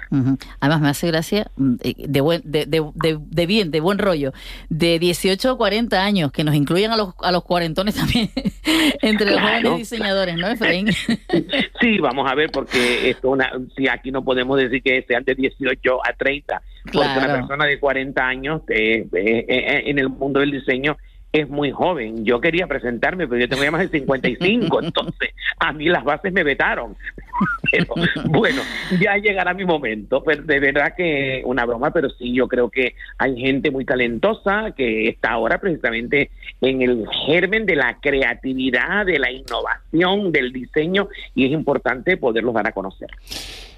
Además, 0.59 0.81
me 0.81 0.89
hace 0.89 1.07
gracia, 1.07 1.47
mm, 1.57 1.75
eh, 1.83 1.93
de, 2.07 2.21
buen, 2.21 2.41
de, 2.45 2.65
de, 2.65 2.89
de- 2.95 3.19
de 3.19 3.45
bien, 3.45 3.71
de 3.71 3.79
buen 3.81 3.97
rollo, 3.97 4.31
de 4.69 4.97
18 4.99 5.51
a 5.51 5.57
40 5.57 6.03
años, 6.03 6.31
que 6.31 6.43
nos 6.43 6.55
incluyan 6.55 6.91
a 6.91 6.97
los, 6.97 7.13
a 7.21 7.31
los 7.31 7.43
cuarentones 7.43 7.95
también, 7.95 8.29
entre 9.01 9.31
los 9.31 9.41
jóvenes 9.41 9.77
diseñadores, 9.77 10.37
¿no, 10.37 10.47
Efraín? 10.47 10.87
Sí, 11.79 11.99
vamos 11.99 12.29
a 12.29 12.35
ver, 12.35 12.49
porque 12.51 13.09
esto 13.09 13.29
una, 13.29 13.51
si 13.75 13.87
aquí 13.87 14.11
no 14.11 14.23
podemos 14.23 14.57
decir 14.57 14.81
que 14.81 15.03
sean 15.03 15.23
de 15.23 15.35
18 15.35 15.99
a 16.05 16.13
30, 16.13 16.61
porque 16.85 16.97
una 16.99 17.33
persona 17.33 17.65
de 17.65 17.79
40 17.79 18.27
años 18.27 18.61
eh, 18.69 19.07
eh, 19.13 19.45
eh, 19.47 19.83
en 19.85 19.99
el 19.99 20.09
mundo 20.09 20.39
del 20.39 20.51
diseño 20.51 20.97
es 21.31 21.49
muy 21.49 21.71
joven. 21.71 22.23
Yo 22.23 22.39
quería 22.39 22.65
presentarme, 22.65 23.27
pero 23.27 23.41
yo 23.41 23.49
tengo 23.49 23.63
ya 23.63 23.71
más 23.71 23.81
de 23.81 23.99
55, 23.99 24.79
entonces 24.83 25.31
a 25.59 25.73
mí 25.73 25.85
las 25.89 26.03
bases 26.03 26.31
me 26.31 26.43
vetaron. 26.43 26.95
Pero 27.71 27.93
bueno, 28.29 28.61
ya 28.99 29.17
llegará 29.17 29.53
mi 29.53 29.65
momento. 29.65 30.23
Pero 30.23 30.43
de 30.43 30.59
verdad 30.59 30.93
que 30.95 31.41
una 31.45 31.65
broma, 31.65 31.91
pero 31.91 32.09
sí, 32.09 32.33
yo 32.33 32.47
creo 32.47 32.69
que 32.69 32.95
hay 33.17 33.37
gente 33.37 33.71
muy 33.71 33.85
talentosa 33.85 34.71
que 34.75 35.09
está 35.09 35.31
ahora 35.31 35.59
precisamente 35.59 36.31
en 36.61 36.81
el 36.81 37.05
germen 37.25 37.65
de 37.65 37.75
la 37.75 37.99
creatividad, 37.99 39.05
de 39.05 39.19
la 39.19 39.31
innovación, 39.31 40.31
del 40.31 40.53
diseño, 40.53 41.09
y 41.33 41.45
es 41.45 41.51
importante 41.51 42.17
poderlos 42.17 42.53
dar 42.53 42.67
a 42.67 42.71
conocer. 42.71 43.09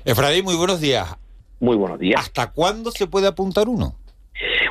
Efraín, 0.05 0.43
muy 0.43 0.55
buenos 0.55 0.79
días. 0.79 1.15
Muy 1.59 1.75
buenos 1.75 1.99
días. 1.99 2.21
¿Hasta 2.21 2.51
cuándo 2.51 2.91
se 2.91 3.07
puede 3.07 3.27
apuntar 3.27 3.67
uno? 3.67 3.95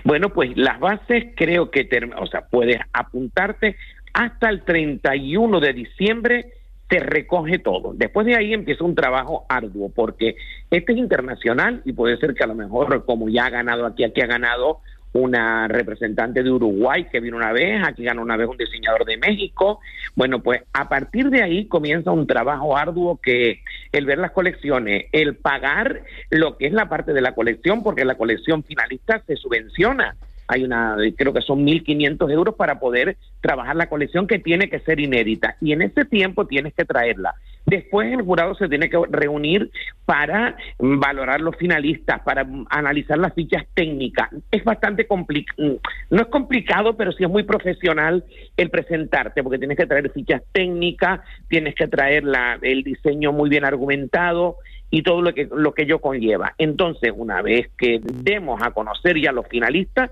Bueno, 0.05 0.29
pues 0.33 0.57
las 0.57 0.79
bases 0.79 1.33
creo 1.35 1.71
que, 1.71 1.89
o 2.17 2.27
sea, 2.27 2.47
puedes 2.47 2.79
apuntarte 2.93 3.77
hasta 4.13 4.49
el 4.49 4.63
31 4.63 5.61
de 5.61 5.73
diciembre 5.73 6.53
se 6.89 7.01
recoge 7.01 7.59
todo. 7.59 7.93
Después 7.95 8.27
de 8.27 8.37
ahí 8.37 8.53
empieza 8.53 8.85
un 8.85 8.95
trabajo 8.95 9.45
arduo, 9.49 9.91
porque 9.95 10.37
este 10.71 10.93
es 10.93 10.99
internacional 10.99 11.83
y 11.85 11.93
puede 11.93 12.17
ser 12.19 12.35
que 12.35 12.45
a 12.45 12.47
lo 12.47 12.55
mejor, 12.55 13.05
como 13.05 13.29
ya 13.29 13.47
ha 13.47 13.51
ganado 13.51 13.87
aquí, 13.87 14.05
aquí 14.05 14.21
ha 14.21 14.27
ganado 14.27 14.81
una 15.13 15.67
representante 15.67 16.43
de 16.43 16.51
Uruguay 16.51 17.07
que 17.11 17.21
vino 17.21 17.37
una 17.37 17.53
vez, 17.53 17.83
aquí 17.85 18.05
ganó 18.05 18.23
una 18.23 18.37
vez 18.37 18.49
un 18.49 18.57
diseñador 18.57 19.05
de 19.05 19.17
México. 19.17 19.81
Bueno, 20.15 20.43
pues 20.43 20.63
a 20.73 20.89
partir 20.89 21.31
de 21.31 21.43
ahí 21.43 21.67
comienza 21.67 22.11
un 22.13 22.27
trabajo 22.27 22.77
arduo 22.77 23.19
que 23.21 23.63
el 23.93 24.05
ver 24.05 24.19
las 24.19 24.33
colecciones, 24.33 25.07
el 25.13 25.37
pagar 25.37 26.03
lo 26.31 26.57
que 26.57 26.67
es 26.67 26.73
la 26.73 26.89
parte 26.89 27.13
de 27.13 27.23
la 27.23 27.35
colección, 27.35 27.83
porque 27.83 28.05
la 28.05 28.17
colección 28.17 28.63
finalista 28.63 29.23
se 29.27 29.37
subvenciona 29.37 30.17
hay 30.49 30.65
una, 30.65 30.97
creo 31.17 31.33
que 31.33 31.41
son 31.41 31.65
1.500 31.65 32.31
euros 32.31 32.55
para 32.55 32.79
poder 32.79 33.17
trabajar 33.41 33.77
la 33.77 33.89
colección 33.89 34.27
que 34.27 34.39
tiene 34.39 34.69
que 34.69 34.81
ser 34.81 35.01
inédita. 35.01 35.57
Y 35.61 35.73
en 35.73 35.83
ese 35.83 36.05
tiempo 36.05 36.47
tienes 36.47 36.75
que 36.75 36.85
traerla. 36.85 37.35
Después 37.67 38.13
el 38.13 38.23
jurado 38.23 38.55
se 38.55 38.69
tiene 38.69 38.89
que 38.89 38.99
reunir 39.11 39.71
para 40.05 40.57
valorar 40.79 41.41
los 41.41 41.57
finalistas, 41.57 42.21
para 42.21 42.47
analizar 42.71 43.19
las 43.19 43.35
fichas 43.35 43.65
técnicas. 43.75 44.31
Es 44.53 44.63
bastante 44.63 45.09
complicado, 45.09 45.81
no 46.11 46.23
es 46.23 46.29
complicado, 46.29 46.97
pero 46.97 47.11
sí 47.11 47.25
es 47.25 47.31
muy 47.31 47.43
profesional 47.43 48.25
el 48.57 48.71
presentarte, 48.71 49.43
porque 49.43 49.59
tienes 49.59 49.77
que 49.77 49.87
traer 49.87 50.13
fichas 50.13 50.43
técnicas, 50.53 51.21
tienes 51.49 51.75
que 51.75 51.89
traer 51.89 52.23
la, 52.23 52.57
el 52.63 52.85
diseño 52.85 53.33
muy 53.33 53.51
bien 53.51 53.65
argumentado 53.65 54.59
y 54.89 55.03
todo 55.03 55.21
lo 55.21 55.35
que, 55.35 55.49
lo 55.53 55.75
que 55.75 55.83
ello 55.83 55.99
conlleva. 56.01 56.55
Entonces, 56.59 57.13
una 57.15 57.43
vez 57.43 57.69
que 57.77 58.01
demos 58.01 58.63
a 58.63 58.71
conocer 58.71 59.21
ya 59.21 59.33
los 59.33 59.49
finalistas, 59.49 60.11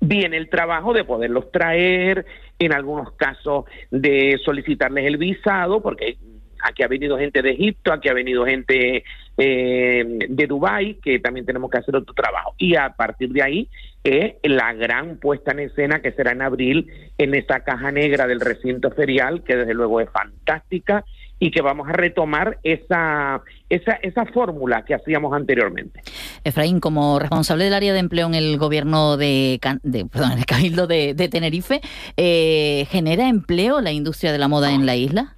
viene 0.00 0.36
el 0.36 0.48
trabajo 0.48 0.92
de 0.92 1.04
poderlos 1.04 1.50
traer, 1.50 2.26
en 2.58 2.72
algunos 2.72 3.12
casos 3.12 3.64
de 3.90 4.40
solicitarles 4.44 5.06
el 5.06 5.16
visado, 5.16 5.82
porque 5.82 6.16
aquí 6.62 6.82
ha 6.82 6.88
venido 6.88 7.18
gente 7.18 7.42
de 7.42 7.50
Egipto, 7.50 7.92
aquí 7.92 8.08
ha 8.08 8.14
venido 8.14 8.46
gente 8.46 9.04
eh, 9.36 10.18
de 10.28 10.46
Dubái, 10.46 10.94
que 10.94 11.18
también 11.18 11.46
tenemos 11.46 11.70
que 11.70 11.78
hacer 11.78 11.96
otro 11.96 12.14
trabajo. 12.14 12.54
Y 12.58 12.76
a 12.76 12.90
partir 12.90 13.30
de 13.30 13.42
ahí 13.42 13.68
es 14.02 14.34
la 14.42 14.72
gran 14.72 15.18
puesta 15.18 15.52
en 15.52 15.60
escena 15.60 16.00
que 16.00 16.12
será 16.12 16.32
en 16.32 16.42
abril 16.42 16.90
en 17.18 17.34
esa 17.34 17.60
caja 17.60 17.90
negra 17.90 18.26
del 18.26 18.40
recinto 18.40 18.90
ferial, 18.90 19.42
que 19.42 19.56
desde 19.56 19.74
luego 19.74 20.00
es 20.00 20.10
fantástica 20.10 21.04
y 21.44 21.50
que 21.50 21.60
vamos 21.60 21.86
a 21.90 21.92
retomar 21.92 22.56
esa, 22.62 23.42
esa, 23.68 23.92
esa 24.00 24.24
fórmula 24.24 24.82
que 24.82 24.94
hacíamos 24.94 25.34
anteriormente. 25.34 26.00
Efraín, 26.42 26.80
como 26.80 27.18
responsable 27.18 27.64
del 27.64 27.74
área 27.74 27.92
de 27.92 27.98
empleo 27.98 28.26
en 28.28 28.34
el 28.34 28.56
gobierno 28.56 29.18
de, 29.18 29.60
perdón, 30.10 30.32
en 30.32 30.38
el 30.38 30.46
Cabildo 30.46 30.86
de, 30.86 31.28
Tenerife, 31.30 31.82
eh, 32.16 32.86
¿genera 32.88 33.28
empleo 33.28 33.82
la 33.82 33.92
industria 33.92 34.32
de 34.32 34.38
la 34.38 34.48
moda 34.48 34.72
en 34.72 34.86
la 34.86 34.96
isla? 34.96 35.36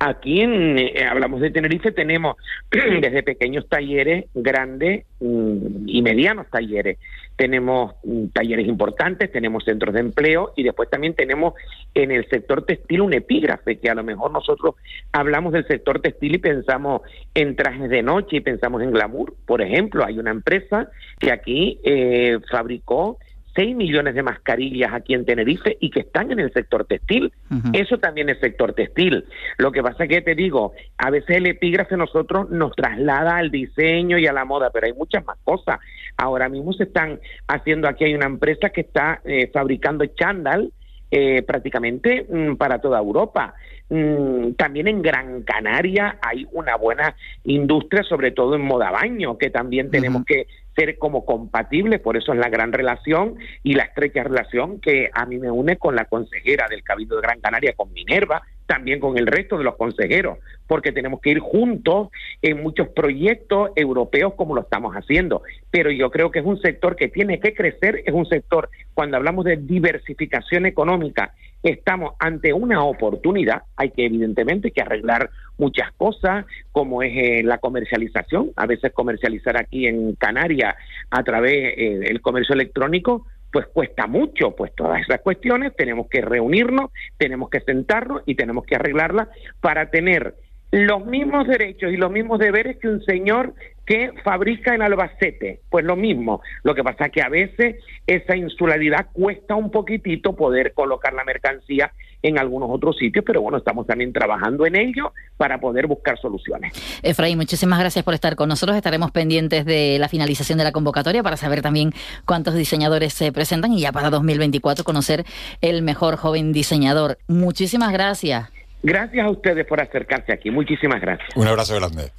Aquí 0.00 0.40
en, 0.40 0.76
eh, 0.76 1.04
hablamos 1.08 1.40
de 1.40 1.52
Tenerife, 1.52 1.92
tenemos 1.92 2.34
desde 3.00 3.22
pequeños 3.22 3.68
talleres, 3.68 4.24
grandes 4.34 5.06
mm, 5.20 5.88
y 5.88 6.02
medianos 6.02 6.48
talleres. 6.50 6.98
Tenemos 7.38 7.94
mm, 8.04 8.26
talleres 8.34 8.66
importantes, 8.66 9.32
tenemos 9.32 9.64
centros 9.64 9.94
de 9.94 10.00
empleo 10.00 10.52
y 10.56 10.64
después 10.64 10.90
también 10.90 11.14
tenemos 11.14 11.54
en 11.94 12.10
el 12.10 12.28
sector 12.28 12.64
textil 12.66 13.00
un 13.00 13.14
epígrafe, 13.14 13.78
que 13.78 13.88
a 13.88 13.94
lo 13.94 14.04
mejor 14.04 14.30
nosotros 14.30 14.74
hablamos 15.12 15.54
del 15.54 15.66
sector 15.66 16.00
textil 16.00 16.34
y 16.34 16.38
pensamos 16.38 17.02
en 17.34 17.56
trajes 17.56 17.88
de 17.88 18.02
noche 18.02 18.36
y 18.36 18.40
pensamos 18.40 18.82
en 18.82 18.90
glamour. 18.90 19.34
Por 19.46 19.62
ejemplo, 19.62 20.04
hay 20.04 20.18
una 20.18 20.32
empresa 20.32 20.90
que 21.18 21.32
aquí 21.32 21.80
eh, 21.84 22.38
fabricó 22.50 23.18
6 23.58 23.74
millones 23.74 24.14
de 24.14 24.22
mascarillas 24.22 24.92
aquí 24.92 25.14
en 25.14 25.24
Tenerife 25.24 25.76
y 25.80 25.90
que 25.90 26.00
están 26.00 26.30
en 26.30 26.38
el 26.38 26.52
sector 26.52 26.84
textil. 26.84 27.32
Eso 27.72 27.98
también 27.98 28.28
es 28.28 28.38
sector 28.38 28.72
textil. 28.72 29.24
Lo 29.56 29.72
que 29.72 29.82
pasa 29.82 30.04
es 30.04 30.08
que 30.08 30.22
te 30.22 30.36
digo, 30.36 30.74
a 30.96 31.10
veces 31.10 31.36
el 31.36 31.46
epígrafe 31.46 31.96
nosotros 31.96 32.50
nos 32.50 32.76
traslada 32.76 33.36
al 33.36 33.50
diseño 33.50 34.16
y 34.16 34.28
a 34.28 34.32
la 34.32 34.44
moda, 34.44 34.70
pero 34.70 34.86
hay 34.86 34.92
muchas 34.92 35.26
más 35.26 35.38
cosas. 35.42 35.80
Ahora 36.18 36.48
mismo 36.48 36.72
se 36.72 36.82
están 36.82 37.20
haciendo 37.46 37.88
aquí, 37.88 38.04
hay 38.04 38.14
una 38.14 38.26
empresa 38.26 38.70
que 38.70 38.80
está 38.80 39.20
eh, 39.24 39.50
fabricando 39.52 40.04
chándal 40.04 40.72
eh, 41.12 41.42
prácticamente 41.42 42.26
mm, 42.28 42.56
para 42.56 42.80
toda 42.80 42.98
Europa. 42.98 43.54
Mm, 43.88 44.52
también 44.52 44.88
en 44.88 45.00
Gran 45.00 45.42
Canaria 45.42 46.18
hay 46.20 46.46
una 46.52 46.76
buena 46.76 47.14
industria, 47.44 48.02
sobre 48.02 48.32
todo 48.32 48.56
en 48.56 48.62
moda 48.62 48.90
baño, 48.90 49.38
que 49.38 49.48
también 49.48 49.92
tenemos 49.92 50.24
que 50.24 50.48
ser 50.76 50.98
como 50.98 51.24
compatibles, 51.24 52.00
por 52.00 52.16
eso 52.16 52.32
es 52.32 52.38
la 52.38 52.50
gran 52.50 52.72
relación 52.72 53.36
y 53.62 53.74
la 53.74 53.84
estrecha 53.84 54.24
relación 54.24 54.80
que 54.80 55.10
a 55.14 55.24
mí 55.24 55.38
me 55.38 55.52
une 55.52 55.76
con 55.76 55.94
la 55.94 56.06
consejera 56.06 56.66
del 56.68 56.82
Cabildo 56.82 57.16
de 57.16 57.22
Gran 57.22 57.40
Canaria, 57.40 57.74
con 57.76 57.92
Minerva, 57.92 58.42
también 58.68 59.00
con 59.00 59.16
el 59.16 59.26
resto 59.26 59.56
de 59.56 59.64
los 59.64 59.76
consejeros, 59.76 60.38
porque 60.66 60.92
tenemos 60.92 61.20
que 61.20 61.30
ir 61.30 61.38
juntos 61.38 62.10
en 62.42 62.62
muchos 62.62 62.88
proyectos 62.88 63.70
europeos 63.74 64.34
como 64.34 64.54
lo 64.54 64.60
estamos 64.60 64.94
haciendo. 64.94 65.42
Pero 65.70 65.90
yo 65.90 66.10
creo 66.10 66.30
que 66.30 66.40
es 66.40 66.44
un 66.44 66.60
sector 66.60 66.94
que 66.94 67.08
tiene 67.08 67.40
que 67.40 67.54
crecer, 67.54 68.02
es 68.04 68.12
un 68.12 68.26
sector, 68.26 68.68
cuando 68.92 69.16
hablamos 69.16 69.46
de 69.46 69.56
diversificación 69.56 70.66
económica, 70.66 71.32
estamos 71.62 72.12
ante 72.18 72.52
una 72.52 72.84
oportunidad, 72.84 73.62
hay 73.74 73.90
que 73.90 74.04
evidentemente 74.04 74.70
que 74.70 74.82
arreglar 74.82 75.30
muchas 75.56 75.90
cosas, 75.94 76.44
como 76.70 77.02
es 77.02 77.12
eh, 77.16 77.42
la 77.42 77.58
comercialización, 77.58 78.52
a 78.54 78.66
veces 78.66 78.92
comercializar 78.92 79.56
aquí 79.56 79.86
en 79.86 80.14
Canarias 80.14 80.76
a 81.10 81.22
través 81.24 81.74
del 81.74 82.16
eh, 82.16 82.20
comercio 82.20 82.54
electrónico, 82.54 83.26
pues 83.52 83.66
cuesta 83.68 84.06
mucho, 84.06 84.54
pues 84.54 84.74
todas 84.74 85.00
esas 85.00 85.20
cuestiones 85.20 85.74
tenemos 85.76 86.08
que 86.08 86.20
reunirnos, 86.20 86.90
tenemos 87.16 87.50
que 87.50 87.60
sentarnos 87.60 88.22
y 88.26 88.34
tenemos 88.34 88.64
que 88.64 88.76
arreglarlas 88.76 89.28
para 89.60 89.90
tener 89.90 90.34
los 90.70 91.06
mismos 91.06 91.46
derechos 91.46 91.92
y 91.92 91.96
los 91.96 92.10
mismos 92.10 92.38
deberes 92.38 92.76
que 92.76 92.88
un 92.88 93.02
señor 93.04 93.54
que 93.86 94.12
fabrica 94.22 94.74
en 94.74 94.82
Albacete. 94.82 95.60
Pues 95.70 95.84
lo 95.84 95.96
mismo. 95.96 96.42
Lo 96.62 96.74
que 96.74 96.84
pasa 96.84 97.06
es 97.06 97.12
que 97.12 97.22
a 97.22 97.30
veces 97.30 97.76
esa 98.06 98.36
insularidad 98.36 99.06
cuesta 99.12 99.54
un 99.54 99.70
poquitito 99.70 100.36
poder 100.36 100.74
colocar 100.74 101.14
la 101.14 101.24
mercancía 101.24 101.92
en 102.22 102.38
algunos 102.38 102.68
otros 102.70 102.96
sitios, 102.96 103.24
pero 103.24 103.40
bueno, 103.40 103.58
estamos 103.58 103.86
también 103.86 104.12
trabajando 104.12 104.66
en 104.66 104.76
ello 104.76 105.12
para 105.36 105.58
poder 105.58 105.86
buscar 105.86 106.18
soluciones. 106.18 106.72
Efraín, 107.02 107.38
muchísimas 107.38 107.78
gracias 107.78 108.04
por 108.04 108.14
estar 108.14 108.36
con 108.36 108.48
nosotros. 108.48 108.76
Estaremos 108.76 109.10
pendientes 109.10 109.64
de 109.64 109.98
la 109.98 110.08
finalización 110.08 110.58
de 110.58 110.64
la 110.64 110.72
convocatoria 110.72 111.22
para 111.22 111.36
saber 111.36 111.62
también 111.62 111.92
cuántos 112.24 112.54
diseñadores 112.54 113.12
se 113.12 113.32
presentan 113.32 113.72
y 113.72 113.80
ya 113.80 113.92
para 113.92 114.10
2024 114.10 114.84
conocer 114.84 115.24
el 115.60 115.82
mejor 115.82 116.16
joven 116.16 116.52
diseñador. 116.52 117.18
Muchísimas 117.28 117.92
gracias. 117.92 118.50
Gracias 118.82 119.26
a 119.26 119.30
ustedes 119.30 119.66
por 119.66 119.80
acercarse 119.80 120.32
aquí. 120.32 120.50
Muchísimas 120.50 121.00
gracias. 121.00 121.28
Un 121.36 121.46
abrazo 121.46 121.74
grande. 121.76 122.10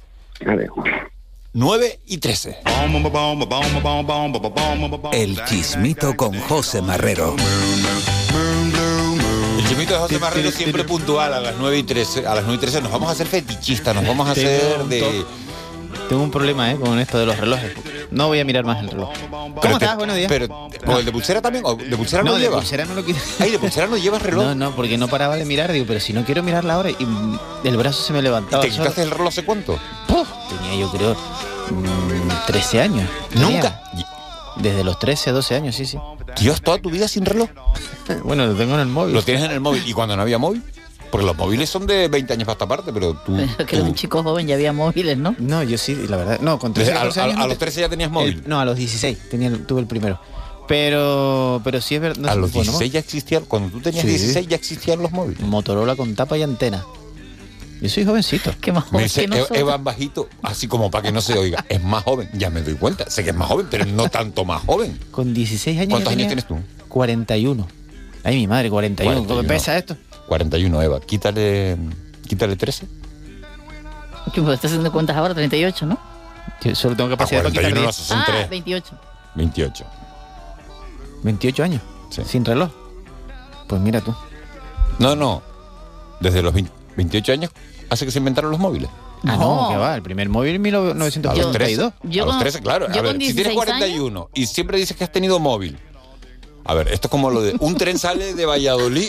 Adiós. 0.46 0.70
9 1.52 2.00
y 2.06 2.18
13. 2.18 2.58
El 5.12 5.44
chismito 5.44 6.14
con 6.16 6.38
José 6.38 6.80
Marrero. 6.80 7.34
De 9.90 9.96
José 9.96 10.18
Marrero 10.18 10.50
siempre 10.50 10.84
puntual 10.84 11.34
a 11.34 11.40
las 11.40 11.56
9 11.58 11.78
y 11.78 11.82
13. 11.82 12.26
A 12.26 12.34
las 12.36 12.44
9 12.44 12.54
y 12.54 12.58
13 12.58 12.82
nos 12.82 12.92
vamos 12.92 13.08
a 13.08 13.12
hacer 13.12 13.26
fetichistas, 13.26 13.94
nos 13.94 14.06
vamos 14.06 14.28
a 14.28 14.32
hacer 14.32 14.84
de 14.84 15.24
tengo 16.10 16.24
un 16.24 16.30
problema 16.32 16.72
¿eh? 16.72 16.76
con 16.76 16.98
esto 16.98 17.20
de 17.20 17.26
los 17.26 17.36
relojes. 17.36 17.72
No 18.10 18.26
voy 18.26 18.40
a 18.40 18.44
mirar 18.44 18.64
más 18.64 18.80
el 18.80 18.88
reloj. 18.88 19.10
¿Cómo 19.30 19.74
estás? 19.74 19.96
Buenos 19.96 20.16
días. 20.16 20.28
Pero, 20.28 20.48
¿con 20.84 20.96
el 20.96 21.04
de 21.04 21.12
pulsera 21.12 21.40
también? 21.40 21.64
¿O 21.64 21.76
de 21.76 21.96
pulsera 21.96 22.24
no, 22.24 22.30
no 22.30 22.34
de 22.34 22.42
llevas? 22.42 22.58
pulsera 22.58 22.84
no 22.84 22.94
lo 22.94 23.04
quiero. 23.04 23.20
Ay, 23.38 23.52
de 23.52 23.58
pulsera 23.60 23.86
no 23.86 23.96
llevas 23.96 24.20
reloj. 24.20 24.44
No, 24.44 24.54
no, 24.56 24.74
porque 24.74 24.98
no 24.98 25.06
paraba 25.06 25.36
de 25.36 25.44
mirar. 25.44 25.70
Digo, 25.70 25.84
pero 25.86 26.00
si 26.00 26.12
no 26.12 26.24
quiero 26.24 26.42
mirar 26.42 26.64
la 26.64 26.78
hora 26.78 26.90
y 26.90 26.96
el 27.62 27.76
brazo 27.76 28.02
se 28.02 28.12
me 28.12 28.22
levantaba. 28.22 28.60
¿Te 28.60 28.70
quitaste 28.70 29.02
el 29.02 29.12
reloj 29.12 29.28
hace 29.28 29.44
cuánto? 29.44 29.78
Tenía 30.48 30.80
yo 30.80 30.90
creo 30.90 31.16
13 32.48 32.76
mm, 32.76 32.80
años. 32.80 33.10
¿Nunca? 33.36 33.80
Desde 34.56 34.82
los 34.82 34.98
13 34.98 35.30
a 35.30 35.32
12 35.32 35.54
años, 35.54 35.76
sí, 35.76 35.86
sí. 35.86 35.98
Dios, 36.40 36.60
toda 36.60 36.78
tu 36.78 36.90
vida 36.90 37.06
sin 37.06 37.24
reloj. 37.24 37.50
Bueno, 38.24 38.46
lo 38.46 38.54
tengo 38.54 38.74
en 38.74 38.80
el 38.80 38.86
móvil. 38.88 39.14
¿Lo 39.14 39.22
tienes 39.22 39.44
en 39.44 39.50
el 39.52 39.60
móvil? 39.60 39.82
¿Y 39.86 39.92
cuando 39.92 40.16
no 40.16 40.22
había 40.22 40.38
móvil? 40.38 40.62
Porque 41.10 41.26
los 41.26 41.36
móviles 41.36 41.68
son 41.68 41.86
de 41.86 42.06
20 42.08 42.32
años 42.34 42.44
para 42.46 42.52
esta 42.52 42.68
parte, 42.68 42.92
pero 42.92 43.14
tú. 43.14 43.36
Pero 43.56 43.66
que 43.66 43.80
un 43.80 43.94
chico 43.94 44.22
joven 44.22 44.46
ya 44.46 44.54
había 44.54 44.72
móviles, 44.72 45.18
¿no? 45.18 45.34
No, 45.38 45.62
yo 45.64 45.76
sí, 45.76 45.96
la 46.08 46.16
verdad. 46.16 46.38
No, 46.40 46.58
con 46.58 46.72
13 46.72 46.92
a, 46.92 47.00
a, 47.02 47.46
los 47.48 47.58
13 47.58 47.80
ya 47.80 47.88
tenías 47.88 48.10
móvil. 48.10 48.42
no, 48.46 48.60
a 48.60 48.64
los 48.64 48.76
16 48.76 49.28
tenía, 49.28 49.50
tuve 49.66 49.80
el 49.80 49.86
primero. 49.86 50.20
Pero, 50.68 51.60
pero 51.64 51.80
sí 51.80 51.96
es 51.96 52.00
verdad. 52.00 52.30
a 52.30 52.34
los 52.36 52.52
16 52.52 52.92
ya 52.92 53.00
existían, 53.00 53.44
cuando 53.44 53.70
tú 53.70 53.80
tenías 53.80 54.04
16 54.06 54.46
ya 54.46 54.54
existían 54.54 55.02
los 55.02 55.10
móviles. 55.10 55.40
Motorola 55.40 55.96
con 55.96 56.14
tapa 56.14 56.38
y 56.38 56.42
antena. 56.42 56.84
Yo 57.80 57.88
soy 57.88 58.04
jovencito. 58.04 58.52
Qué 58.60 58.70
más 58.72 58.84
Me 58.84 58.90
joven 58.90 59.04
dice 59.04 59.20
que 59.22 59.24
"E- 59.24 59.28
nosotros. 59.30 59.58
Evan 59.58 59.82
bajito, 59.82 60.28
así 60.42 60.68
como 60.68 60.90
para 60.90 61.02
que 61.02 61.12
no 61.12 61.20
se 61.22 61.36
oiga. 61.36 61.64
Es 61.68 61.82
más 61.82 62.04
joven, 62.04 62.28
ya 62.34 62.50
me 62.50 62.62
doy 62.62 62.74
cuenta. 62.74 63.10
Sé 63.10 63.24
que 63.24 63.30
es 63.30 63.36
más 63.36 63.48
joven, 63.48 63.66
pero 63.68 63.84
no 63.86 64.08
tanto 64.08 64.44
más 64.44 64.62
joven. 64.64 64.96
Con 65.10 65.34
16 65.34 65.76
años. 65.78 65.90
¿Cuántos 65.90 66.12
años 66.12 66.26
tienes 66.28 66.46
tú? 66.46 66.56
41. 66.88 67.66
Ay, 68.24 68.36
mi 68.36 68.46
madre, 68.46 68.70
41. 68.70 69.16
41. 69.24 69.42
¿Qué 69.42 69.48
pesa 69.48 69.76
esto? 69.76 69.96
41, 70.28 70.82
Eva. 70.82 71.00
Quítale, 71.00 71.76
quítale 72.26 72.56
13. 72.56 72.86
Que 74.34 74.40
me 74.40 74.52
estás 74.54 74.70
haciendo 74.70 74.92
cuentas 74.92 75.16
ahora, 75.16 75.34
38, 75.34 75.86
¿no? 75.86 75.98
Yo 76.62 76.74
solo 76.74 76.94
tengo 76.96 77.10
capacidad 77.10 77.40
Ah, 77.40 77.44
para 77.44 77.50
quitar 77.52 77.72
41 77.72 77.90
10. 77.92 78.10
no, 78.10 78.16
ah, 78.16 78.24
tres. 78.26 78.50
28. 78.50 78.94
28. 79.34 79.86
28 81.22 81.62
años. 81.62 81.82
Sin 82.26 82.44
reloj. 82.44 82.70
Pues 83.66 83.80
mira 83.80 84.00
tú. 84.00 84.14
No, 84.98 85.16
no. 85.16 85.42
Desde 86.20 86.42
los 86.42 86.52
20 86.52 86.70
28 86.96 87.32
años 87.32 87.50
hace 87.88 88.04
que 88.04 88.10
se 88.10 88.18
inventaron 88.18 88.50
los 88.50 88.60
móviles. 88.60 88.90
Ah, 89.24 89.36
no, 89.36 89.68
que 89.70 89.76
va. 89.76 89.94
El 89.94 90.02
primer 90.02 90.28
móvil 90.28 90.56
en 90.56 90.66
A 90.74 90.78
los 90.78 90.94
1982. 90.94 91.52
13, 91.52 91.82
a 92.20 92.24
los 92.24 92.38
13, 92.38 92.60
claro. 92.60 92.86
A 92.86 93.00
ver, 93.00 93.16
si 93.20 93.34
tienes 93.34 93.54
41 93.54 94.30
y 94.34 94.46
siempre 94.46 94.78
dices 94.78 94.96
que 94.96 95.04
has 95.04 95.12
tenido 95.12 95.38
móvil. 95.38 95.78
A 96.64 96.74
ver, 96.74 96.88
esto 96.88 97.08
es 97.08 97.10
como 97.10 97.30
lo 97.30 97.40
de 97.42 97.56
un 97.60 97.74
tren 97.76 97.98
sale 97.98 98.34
de 98.34 98.46
Valladolid 98.46 99.08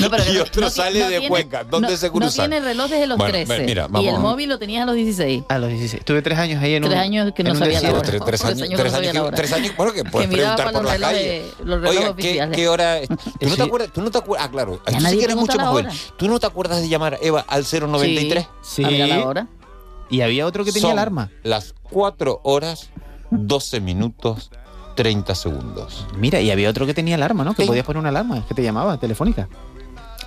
No, 0.00 0.08
pero 0.10 0.24
y 0.32 0.38
otro 0.38 0.62
no 0.62 0.70
sale 0.70 0.98
no 1.00 1.04
de 1.06 1.10
tiene- 1.18 1.28
Cuenca. 1.28 1.64
¿Dónde 1.64 1.90
no- 1.90 1.96
se 1.96 2.10
cruzan? 2.10 2.50
No 2.50 2.56
tiene 2.56 2.60
reloj 2.60 2.88
desde 2.90 3.06
los 3.06 3.18
Bueno, 3.18 3.32
13. 3.32 3.58
mira, 3.64 3.82
y 3.92 4.06
el 4.06 4.12
vamos. 4.14 4.20
móvil 4.20 4.48
lo 4.48 4.58
tenías 4.58 4.82
a 4.82 4.86
los 4.86 4.94
16. 4.94 5.44
A 5.48 5.58
los 5.58 5.68
16. 5.68 6.04
Tuve 6.04 6.22
tres 6.22 6.38
años 6.38 6.62
ahí 6.62 6.74
en 6.74 6.82
Tres 6.82 6.94
un. 6.94 6.98
años 7.00 7.32
que 7.34 7.42
no 7.42 7.50
en 7.50 7.56
un 7.56 7.62
sabía 7.62 7.80
la 7.82 7.90
hora. 7.90 8.02
Tres, 8.02 8.22
tres 8.24 8.40
Tres 8.40 8.44
años, 8.44 8.62
años 8.62 8.80
tres 8.80 8.84
no 8.92 8.96
sabía 8.96 9.10
años, 9.10 9.14
la 9.14 9.20
que- 9.20 9.26
hora. 9.28 9.36
tres 9.36 9.52
años, 9.52 9.76
bueno, 9.76 9.92
que 9.92 10.04
puedes 10.04 10.28
preguntar 10.30 10.72
por 10.72 10.84
la 10.84 10.98
calle. 10.98 11.44
los 11.64 11.88
Oiga, 11.90 12.16
¿qué, 12.16 12.48
qué 12.54 12.68
hora 12.68 12.98
es? 12.98 13.08
¿Tú 13.40 13.48
no, 13.48 13.56
te 13.56 13.62
acuerdas, 13.62 13.92
tú 13.92 14.00
no 14.02 14.10
te 14.10 14.18
acuerdas? 14.18 14.46
Ah, 14.48 14.50
claro. 14.50 14.80
Tú 14.84 15.00
sí 15.00 15.18
que 15.18 15.24
eres 15.24 15.36
mucho 15.36 15.56
más 15.58 15.66
joven. 15.68 15.88
¿Tú 16.16 16.28
no 16.28 16.40
te 16.40 16.46
acuerdas 16.46 16.80
de 16.80 16.88
llamar 16.88 17.18
Eva 17.20 17.44
al 17.46 17.64
093? 17.64 18.46
Sí. 18.62 18.84
A 18.84 18.88
mirar 18.88 19.08
la 19.08 19.24
hora. 19.26 19.46
Y 20.08 20.22
había 20.22 20.46
otro 20.46 20.64
que 20.64 20.72
tenía 20.72 20.88
Son 20.88 20.98
alarma. 20.98 21.30
Las 21.44 21.74
4 21.90 22.40
horas, 22.42 22.90
12 23.30 23.80
minutos, 23.80 24.50
30 24.94 25.34
segundos. 25.34 26.06
Mira, 26.16 26.40
y 26.40 26.50
había 26.50 26.68
otro 26.70 26.86
que 26.86 26.94
tenía 26.94 27.14
alarma, 27.16 27.44
¿no? 27.44 27.54
Que 27.54 27.62
Sí. 27.62 27.68
podías 27.68 27.84
poner 27.86 28.00
una 28.00 28.08
alarma, 28.10 28.44
que 28.46 28.54
te 28.54 28.62
llamaba, 28.62 28.98
telefónica. 28.98 29.48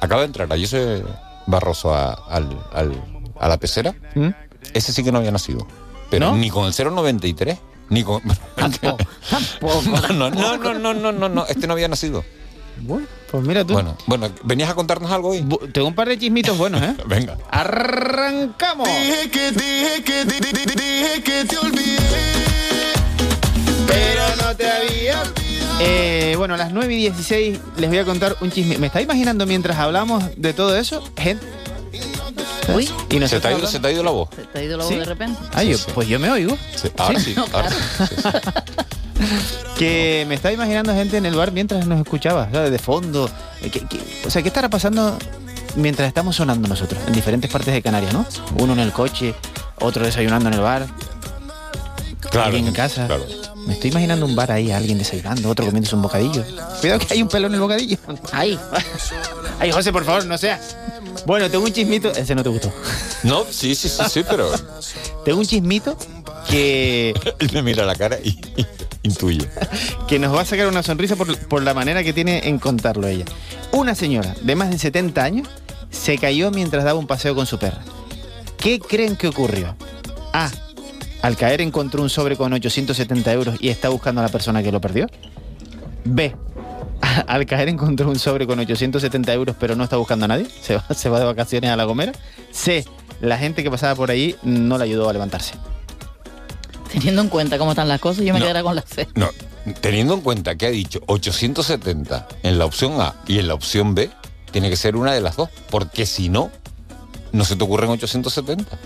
Acaba 0.01 0.22
de 0.22 0.27
entrar 0.27 0.51
ayer 0.51 0.65
ese 0.65 1.03
Barroso 1.46 1.93
a, 1.93 2.13
al- 2.13 2.58
al- 2.74 3.03
a 3.39 3.48
la 3.50 3.58
pecera. 3.58 3.93
¿Mm? 4.15 4.29
Ese 4.74 4.93
sí 4.93 5.03
que 5.03 5.12
no 5.12 5.17
había 5.20 5.32
nacido. 5.32 5.67
Pero 6.10 6.32
¿No? 6.32 6.38
ni 6.38 6.50
con 6.50 6.65
el 6.65 6.74
093, 6.74 7.58
ni 7.89 8.03
con. 8.03 8.22
Tampoco. 8.55 8.98
No, 10.13 10.29
no, 10.29 10.29
no, 10.32 10.58
no, 10.58 10.74
no, 10.79 10.93
no, 10.93 11.12
no, 11.12 11.29
no, 11.29 11.46
este 11.48 11.67
no 11.67 11.74
había 11.74 11.88
nacido. 11.89 12.24
Bueno, 12.82 13.05
pues 13.32 13.43
mira 13.46 13.63
tú. 13.65 13.74
Bueno, 13.74 13.96
bueno, 14.08 14.29
¿venías 14.43 14.70
a 14.70 14.74
contarnos 14.75 15.12
algo 15.12 15.29
hoy? 15.29 15.41
Bu- 15.41 15.72
Tengo 15.72 15.88
un 15.88 15.96
par 15.96 16.08
de 16.08 16.17
chismitos 16.17 16.58
buenos, 16.58 16.82
¿eh? 16.82 16.96
Venga. 17.08 17.38
¡Arrancamos! 17.51 18.88
Dije 18.88 19.29
que, 19.29 19.51
dije 19.51 20.03
que, 20.03 20.25
di- 20.25 20.39
di- 20.39 20.51
di- 20.53 20.75
dije 20.75 21.24
que 21.24 21.46
te 21.46 21.58
olvidé. 21.58 22.42
Eh, 25.80 26.36
bueno, 26.38 26.53
a 26.53 26.58
las 26.58 26.72
9 26.72 26.94
y 26.94 26.98
16 26.98 27.60
les 27.77 27.89
voy 27.89 28.00
a 28.00 28.06
contar 28.06 28.36
un 28.42 28.51
chisme. 28.51 28.77
¿Me 28.77 28.88
está 28.88 29.01
imaginando 29.01 29.46
mientras 29.46 29.77
hablamos 29.77 30.24
de 30.38 30.53
todo 30.53 30.75
eso? 30.77 31.03
Gente. 31.18 31.46
Uy, 32.74 32.89
Y 33.10 33.27
¿Se 33.27 33.39
te, 33.42 33.48
ha 33.50 33.58
ido, 33.58 33.68
¿Se 33.68 33.80
te 33.80 33.88
ha 33.88 33.92
ido 33.92 34.03
la 34.03 34.12
voz? 34.12 34.30
se 34.34 34.44
te 34.44 34.60
ha 34.60 34.63
ido 34.63 34.77
la 34.77 34.84
voz 34.86 34.94
¿Sí? 34.94 34.98
de 35.00 35.06
repente. 35.06 35.38
Ay, 35.53 35.70
yo- 35.72 35.77
pues 35.94 36.08
yo 36.08 36.18
me 36.20 36.30
oigo. 36.32 36.58
Sí, 36.75 36.89
Ahora 36.98 37.20
sí, 37.20 37.34
No, 37.36 37.46
ahora 37.51 37.70
claro. 37.98 38.42
Que 39.77 40.25
me 40.27 40.36
estaba 40.36 40.53
imaginando 40.53 40.94
gente 40.94 41.18
en 41.18 41.25
el 41.25 41.36
bar 41.36 41.51
mientras 41.51 41.86
nos 41.88 42.00
escuchaba, 42.00 42.50
¿sabes? 42.51 42.72
De 42.72 42.80
fondo. 42.80 43.30
Eh, 43.62 43.72
o 44.25 44.30
sea, 44.30 44.42
¿qué 44.42 44.48
estará 44.48 44.70
pasando 44.70 45.18
mientras 45.75 46.08
estamos 46.08 46.36
sonando 46.38 46.68
nosotros? 46.68 47.01
En 47.08 47.13
diferentes 47.13 47.51
partes 47.51 47.74
de 47.74 47.82
Canarias, 47.82 48.13
¿no? 48.13 48.25
Uno 48.60 48.74
en 48.74 48.80
el 48.80 48.92
coche, 48.94 49.36
otro 49.80 50.06
desayunando 50.06 50.48
en 50.50 50.56
el 50.56 50.62
bar, 50.62 50.88
Claro, 52.30 52.46
alguien 52.48 52.68
en 52.68 52.74
casa. 52.74 53.08
claro. 53.08 53.25
Me 53.65 53.74
estoy 53.74 53.91
imaginando 53.91 54.25
un 54.25 54.36
bar 54.36 54.51
ahí, 54.51 54.72
alguien 54.72 54.98
desayunando, 54.98 55.50
otro 55.50 55.65
comiéndose 55.65 55.96
un 55.96 56.01
bocadillo. 56.01 56.43
Cuidado 56.82 57.00
que 57.00 57.13
hay 57.13 57.22
un 57.22 57.29
pelo 57.29 57.48
en 57.48 57.53
el 57.53 57.60
bocadillo. 57.60 57.98
Ahí. 58.32 58.60
Ay, 59.60 59.71
José, 59.71 59.91
por 59.91 60.04
favor, 60.04 60.26
no 60.26 60.38
seas. 60.38 60.76
Bueno, 61.26 61.49
tengo 61.49 61.63
un 61.63 61.71
chismito. 61.71 62.12
Ese 62.12 62.36
no 62.36 62.43
te 62.43 62.49
gustó. 62.49 62.73
No, 63.23 63.45
sí, 63.49 63.76
sí, 63.76 63.88
sí, 63.88 64.04
sí, 64.10 64.23
pero 64.30 64.52
Tengo 65.23 65.39
un 65.39 65.45
chismito 65.45 65.97
que, 66.49 67.13
él 67.39 67.49
me 67.54 67.62
mira 67.62 67.86
la 67.86 67.95
cara 67.95 68.17
y, 68.21 68.30
y 68.58 68.65
intuye. 69.04 69.47
que 70.08 70.19
nos 70.19 70.36
va 70.36 70.41
a 70.41 70.45
sacar 70.45 70.67
una 70.67 70.84
sonrisa 70.84 71.15
por, 71.15 71.38
por 71.47 71.63
la 71.63 71.73
manera 71.73 72.04
que 72.04 72.12
tiene 72.13 72.47
en 72.47 72.60
contarlo 72.60 73.08
ella. 73.08 73.26
Una 73.71 73.95
señora 73.95 74.36
de 74.41 74.56
más 74.56 74.69
de 74.69 74.78
70 74.78 75.23
años 75.23 75.47
se 75.89 76.17
cayó 76.17 76.52
mientras 76.52 76.84
daba 76.84 76.99
un 76.99 77.08
paseo 77.08 77.36
con 77.36 77.45
su 77.45 77.58
perra. 77.58 77.82
¿Qué 78.58 78.80
creen 78.80 79.15
que 79.15 79.28
ocurrió? 79.28 79.76
A. 80.34 80.49
Al 81.23 81.38
caer 81.38 81.62
encontró 81.62 82.03
un 82.03 82.09
sobre 82.09 82.36
con 82.36 82.51
870 82.53 83.31
euros 83.33 83.55
y 83.59 83.69
está 83.69 83.88
buscando 83.89 84.19
a 84.21 84.25
la 84.25 84.29
persona 84.29 84.62
que 84.62 84.71
lo 84.73 84.81
perdió. 84.81 85.07
B. 86.03 86.36
Al 87.27 87.45
caer 87.45 87.69
encontró 87.69 88.09
un 88.09 88.19
sobre 88.19 88.45
con 88.45 88.59
870 88.59 89.31
euros 89.33 89.55
pero 89.59 89.75
no 89.75 89.86
está 89.86 89.95
buscando 89.97 90.25
a 90.25 90.27
nadie. 90.27 90.47
Se 90.62 90.75
va, 90.75 90.86
se 90.93 91.07
va 91.09 91.19
de 91.19 91.25
vacaciones 91.25 91.71
a 91.71 91.77
La 91.77 91.86
Gomera. 91.86 92.12
C. 92.51 92.86
La 93.21 93.38
gente 93.38 93.63
que 93.63 93.71
pasaba 93.71 93.95
por 93.95 94.12
ahí 94.12 94.36
no 94.43 94.77
le 94.77 94.83
ayudó 94.83 95.09
a 95.09 95.13
levantarse. 95.13 95.53
Teniendo 96.91 97.21
en 97.21 97.29
cuenta 97.29 97.57
cómo 97.57 97.71
están 97.71 97.88
las 97.88 98.01
cosas, 98.01 98.25
yo 98.25 98.33
me 98.33 98.39
No. 98.39 98.45
quedaría 98.45 98.63
con 98.63 98.75
la 98.75 98.81
C. 98.81 99.07
No, 99.15 99.29
teniendo 99.79 100.13
en 100.15 100.21
cuenta 100.21 100.55
que 100.57 100.65
ha 100.67 100.69
dicho 100.71 100.99
870 101.07 102.27
en 102.43 102.59
la 102.59 102.65
opción 102.65 102.99
A 102.99 103.15
y 103.27 103.39
en 103.39 103.47
la 103.47 103.53
opción 103.53 103.95
B, 103.95 104.09
tiene 104.51 104.69
que 104.69 104.75
ser 104.75 104.95
una 104.97 105.13
de 105.13 105.21
las 105.21 105.38
dos, 105.38 105.49
porque 105.71 106.05
si 106.05 106.27
no, 106.29 106.51
no 107.31 107.45
se 107.45 107.55
te 107.55 107.63
ocurren 107.63 107.89
870. 107.91 108.77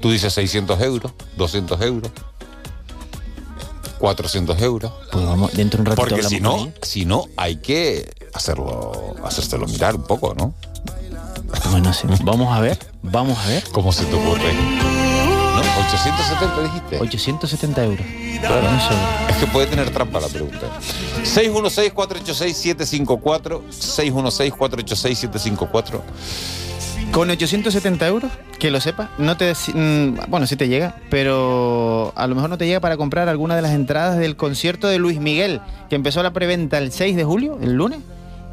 Tú 0.00 0.10
dices 0.10 0.32
600 0.32 0.80
euros, 0.80 1.12
200 1.36 1.80
euros, 1.82 2.10
400 3.98 4.62
euros. 4.62 4.92
Pues 5.12 5.24
vamos, 5.24 5.52
dentro 5.52 5.78
de 5.78 5.82
un 5.82 5.86
ratito 5.86 6.08
Porque 6.08 6.22
si 6.22 6.40
no, 6.40 6.72
si 6.82 7.04
no, 7.04 7.26
hay 7.36 7.56
que 7.56 8.10
hacerlo, 8.32 9.14
hacérselo 9.24 9.66
mirar 9.66 9.94
un 9.94 10.04
poco, 10.04 10.34
¿no? 10.34 10.54
Bueno, 11.70 11.92
sí. 11.92 12.06
Vamos 12.22 12.56
a 12.56 12.60
ver, 12.60 12.78
vamos 13.02 13.38
a 13.38 13.48
ver. 13.48 13.64
¿Cómo 13.72 13.92
se 13.92 14.04
te 14.06 14.14
ocurre? 14.14 14.54
¿No? 14.54 15.00
870 15.60 16.62
dijiste. 16.62 16.98
870 17.00 17.84
euros. 17.84 18.06
Claro. 18.40 18.80
Sobre. 18.80 19.30
Es 19.30 19.36
que 19.36 19.46
puede 19.46 19.66
tener 19.66 19.90
trampa 19.90 20.18
la 20.20 20.28
pregunta. 20.28 20.66
616-486-754. 21.24 23.60
616-486-754. 23.70 26.00
Con 27.12 27.28
870 27.28 28.06
euros, 28.06 28.30
que 28.60 28.70
lo 28.70 28.80
sepas, 28.80 29.10
no 29.18 29.36
te, 29.36 29.52
mm, 29.52 30.30
bueno, 30.30 30.46
sí 30.46 30.54
te 30.56 30.68
llega, 30.68 30.94
pero 31.10 32.12
a 32.14 32.26
lo 32.28 32.34
mejor 32.36 32.48
no 32.50 32.56
te 32.56 32.66
llega 32.66 32.78
para 32.80 32.96
comprar 32.96 33.28
alguna 33.28 33.56
de 33.56 33.62
las 33.62 33.72
entradas 33.72 34.16
del 34.18 34.36
concierto 34.36 34.86
de 34.86 34.98
Luis 34.98 35.18
Miguel, 35.18 35.60
que 35.88 35.96
empezó 35.96 36.22
la 36.22 36.32
preventa 36.32 36.78
el 36.78 36.92
6 36.92 37.16
de 37.16 37.24
julio, 37.24 37.58
el 37.60 37.72
lunes. 37.72 37.98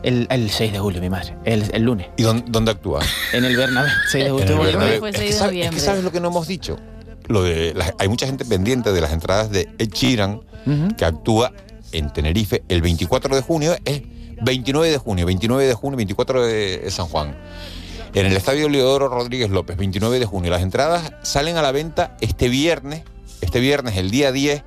El, 0.03 0.27
el 0.29 0.49
6 0.51 0.71
de 0.73 0.79
julio, 0.79 1.01
mi 1.01 1.09
madre, 1.09 1.35
el, 1.43 1.65
el 1.73 1.81
lunes, 1.83 2.07
¿Y 2.17 2.23
dónde, 2.23 2.45
dónde 2.47 2.69
actúa? 2.71 3.01
en 3.33 3.45
el 3.45 3.57
Bernabéu. 3.57 3.91
6 4.09 4.23
de 4.25 4.29
julio. 4.29 4.45
Es 4.45 5.01
6 5.01 5.01
que 5.01 5.09
de 5.11 5.11
sabes- 5.11 5.31
es 5.31 5.39
que 5.39 5.43
noviembre. 5.47 5.79
sabes 5.79 6.03
lo 6.03 6.11
que 6.11 6.19
no 6.19 6.27
hemos 6.29 6.47
dicho. 6.47 6.77
Lo 7.27 7.43
de 7.43 7.73
las- 7.75 7.93
hay 7.99 8.07
mucha 8.07 8.25
gente 8.27 8.45
pendiente 8.45 8.91
de 8.91 9.01
las 9.01 9.11
entradas 9.11 9.49
de 9.49 9.67
Ed 9.77 9.89
Sheeran 9.91 10.41
que 10.97 11.03
actúa 11.05 11.51
en 11.93 12.11
Tenerife 12.13 12.63
el 12.69 12.81
24 12.81 13.35
de 13.35 13.41
junio, 13.41 13.75
es 13.85 14.01
29 14.43 14.89
de 14.91 14.97
junio, 14.97 15.25
29 15.25 15.65
de 15.65 15.73
junio, 15.73 15.97
24 15.97 16.45
de 16.45 16.85
San 16.89 17.07
Juan. 17.07 17.35
En 18.13 18.25
el 18.25 18.35
Estadio 18.35 18.69
Leodoro 18.69 19.09
Rodríguez 19.09 19.49
López, 19.49 19.77
29 19.77 20.19
de 20.19 20.25
junio. 20.25 20.51
Las 20.51 20.61
entradas 20.61 21.13
salen 21.23 21.57
a 21.57 21.61
la 21.61 21.71
venta 21.71 22.17
este 22.21 22.49
viernes, 22.49 23.03
este 23.41 23.59
viernes, 23.59 23.97
el 23.97 24.09
día 24.09 24.31
10, 24.31 24.63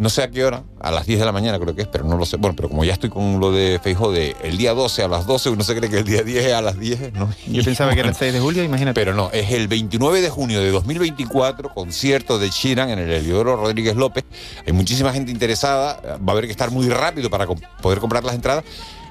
no 0.00 0.08
sé 0.08 0.22
a 0.22 0.30
qué 0.30 0.46
hora, 0.46 0.64
a 0.80 0.90
las 0.90 1.04
10 1.04 1.18
de 1.18 1.26
la 1.26 1.32
mañana 1.32 1.58
creo 1.58 1.74
que 1.74 1.82
es, 1.82 1.88
pero 1.88 2.04
no 2.04 2.16
lo 2.16 2.24
sé. 2.24 2.38
Bueno, 2.38 2.56
pero 2.56 2.70
como 2.70 2.84
ya 2.84 2.94
estoy 2.94 3.10
con 3.10 3.38
lo 3.38 3.52
de 3.52 3.78
Feijóo 3.82 4.10
de 4.10 4.34
el 4.42 4.56
día 4.56 4.72
12 4.72 5.02
a 5.02 5.08
las 5.08 5.26
12, 5.26 5.50
uno 5.50 5.62
se 5.62 5.76
cree 5.76 5.90
que 5.90 5.98
el 5.98 6.06
día 6.06 6.22
10 6.22 6.46
es 6.46 6.52
a 6.54 6.62
las 6.62 6.80
10, 6.80 7.12
¿no? 7.12 7.28
Yo 7.46 7.62
pensaba 7.62 7.92
que 7.92 8.00
era 8.00 8.08
el 8.08 8.14
6 8.14 8.32
de 8.32 8.40
julio, 8.40 8.64
imagínate. 8.64 8.98
Pero 8.98 9.12
no, 9.12 9.30
es 9.30 9.50
el 9.50 9.68
29 9.68 10.22
de 10.22 10.30
junio 10.30 10.60
de 10.62 10.70
2024, 10.70 11.74
concierto 11.74 12.38
de 12.38 12.48
Sheeran 12.48 12.88
en 12.88 12.98
el 12.98 13.10
Heliodoro 13.10 13.56
Rodríguez 13.56 13.94
López. 13.94 14.24
Hay 14.66 14.72
muchísima 14.72 15.12
gente 15.12 15.32
interesada, 15.32 16.00
va 16.16 16.28
a 16.28 16.30
haber 16.32 16.46
que 16.46 16.52
estar 16.52 16.70
muy 16.70 16.88
rápido 16.88 17.28
para 17.28 17.46
poder 17.82 17.98
comprar 17.98 18.24
las 18.24 18.34
entradas. 18.34 18.64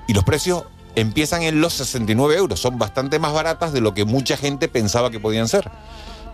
Y 0.07 0.13
los 0.13 0.23
precios 0.23 0.63
empiezan 1.01 1.43
en 1.43 1.61
los 1.61 1.73
69 1.73 2.35
euros, 2.35 2.59
son 2.59 2.77
bastante 2.79 3.19
más 3.19 3.33
baratas 3.33 3.73
de 3.73 3.81
lo 3.81 3.93
que 3.93 4.05
mucha 4.05 4.37
gente 4.37 4.67
pensaba 4.67 5.09
que 5.11 5.19
podían 5.19 5.47
ser. 5.47 5.69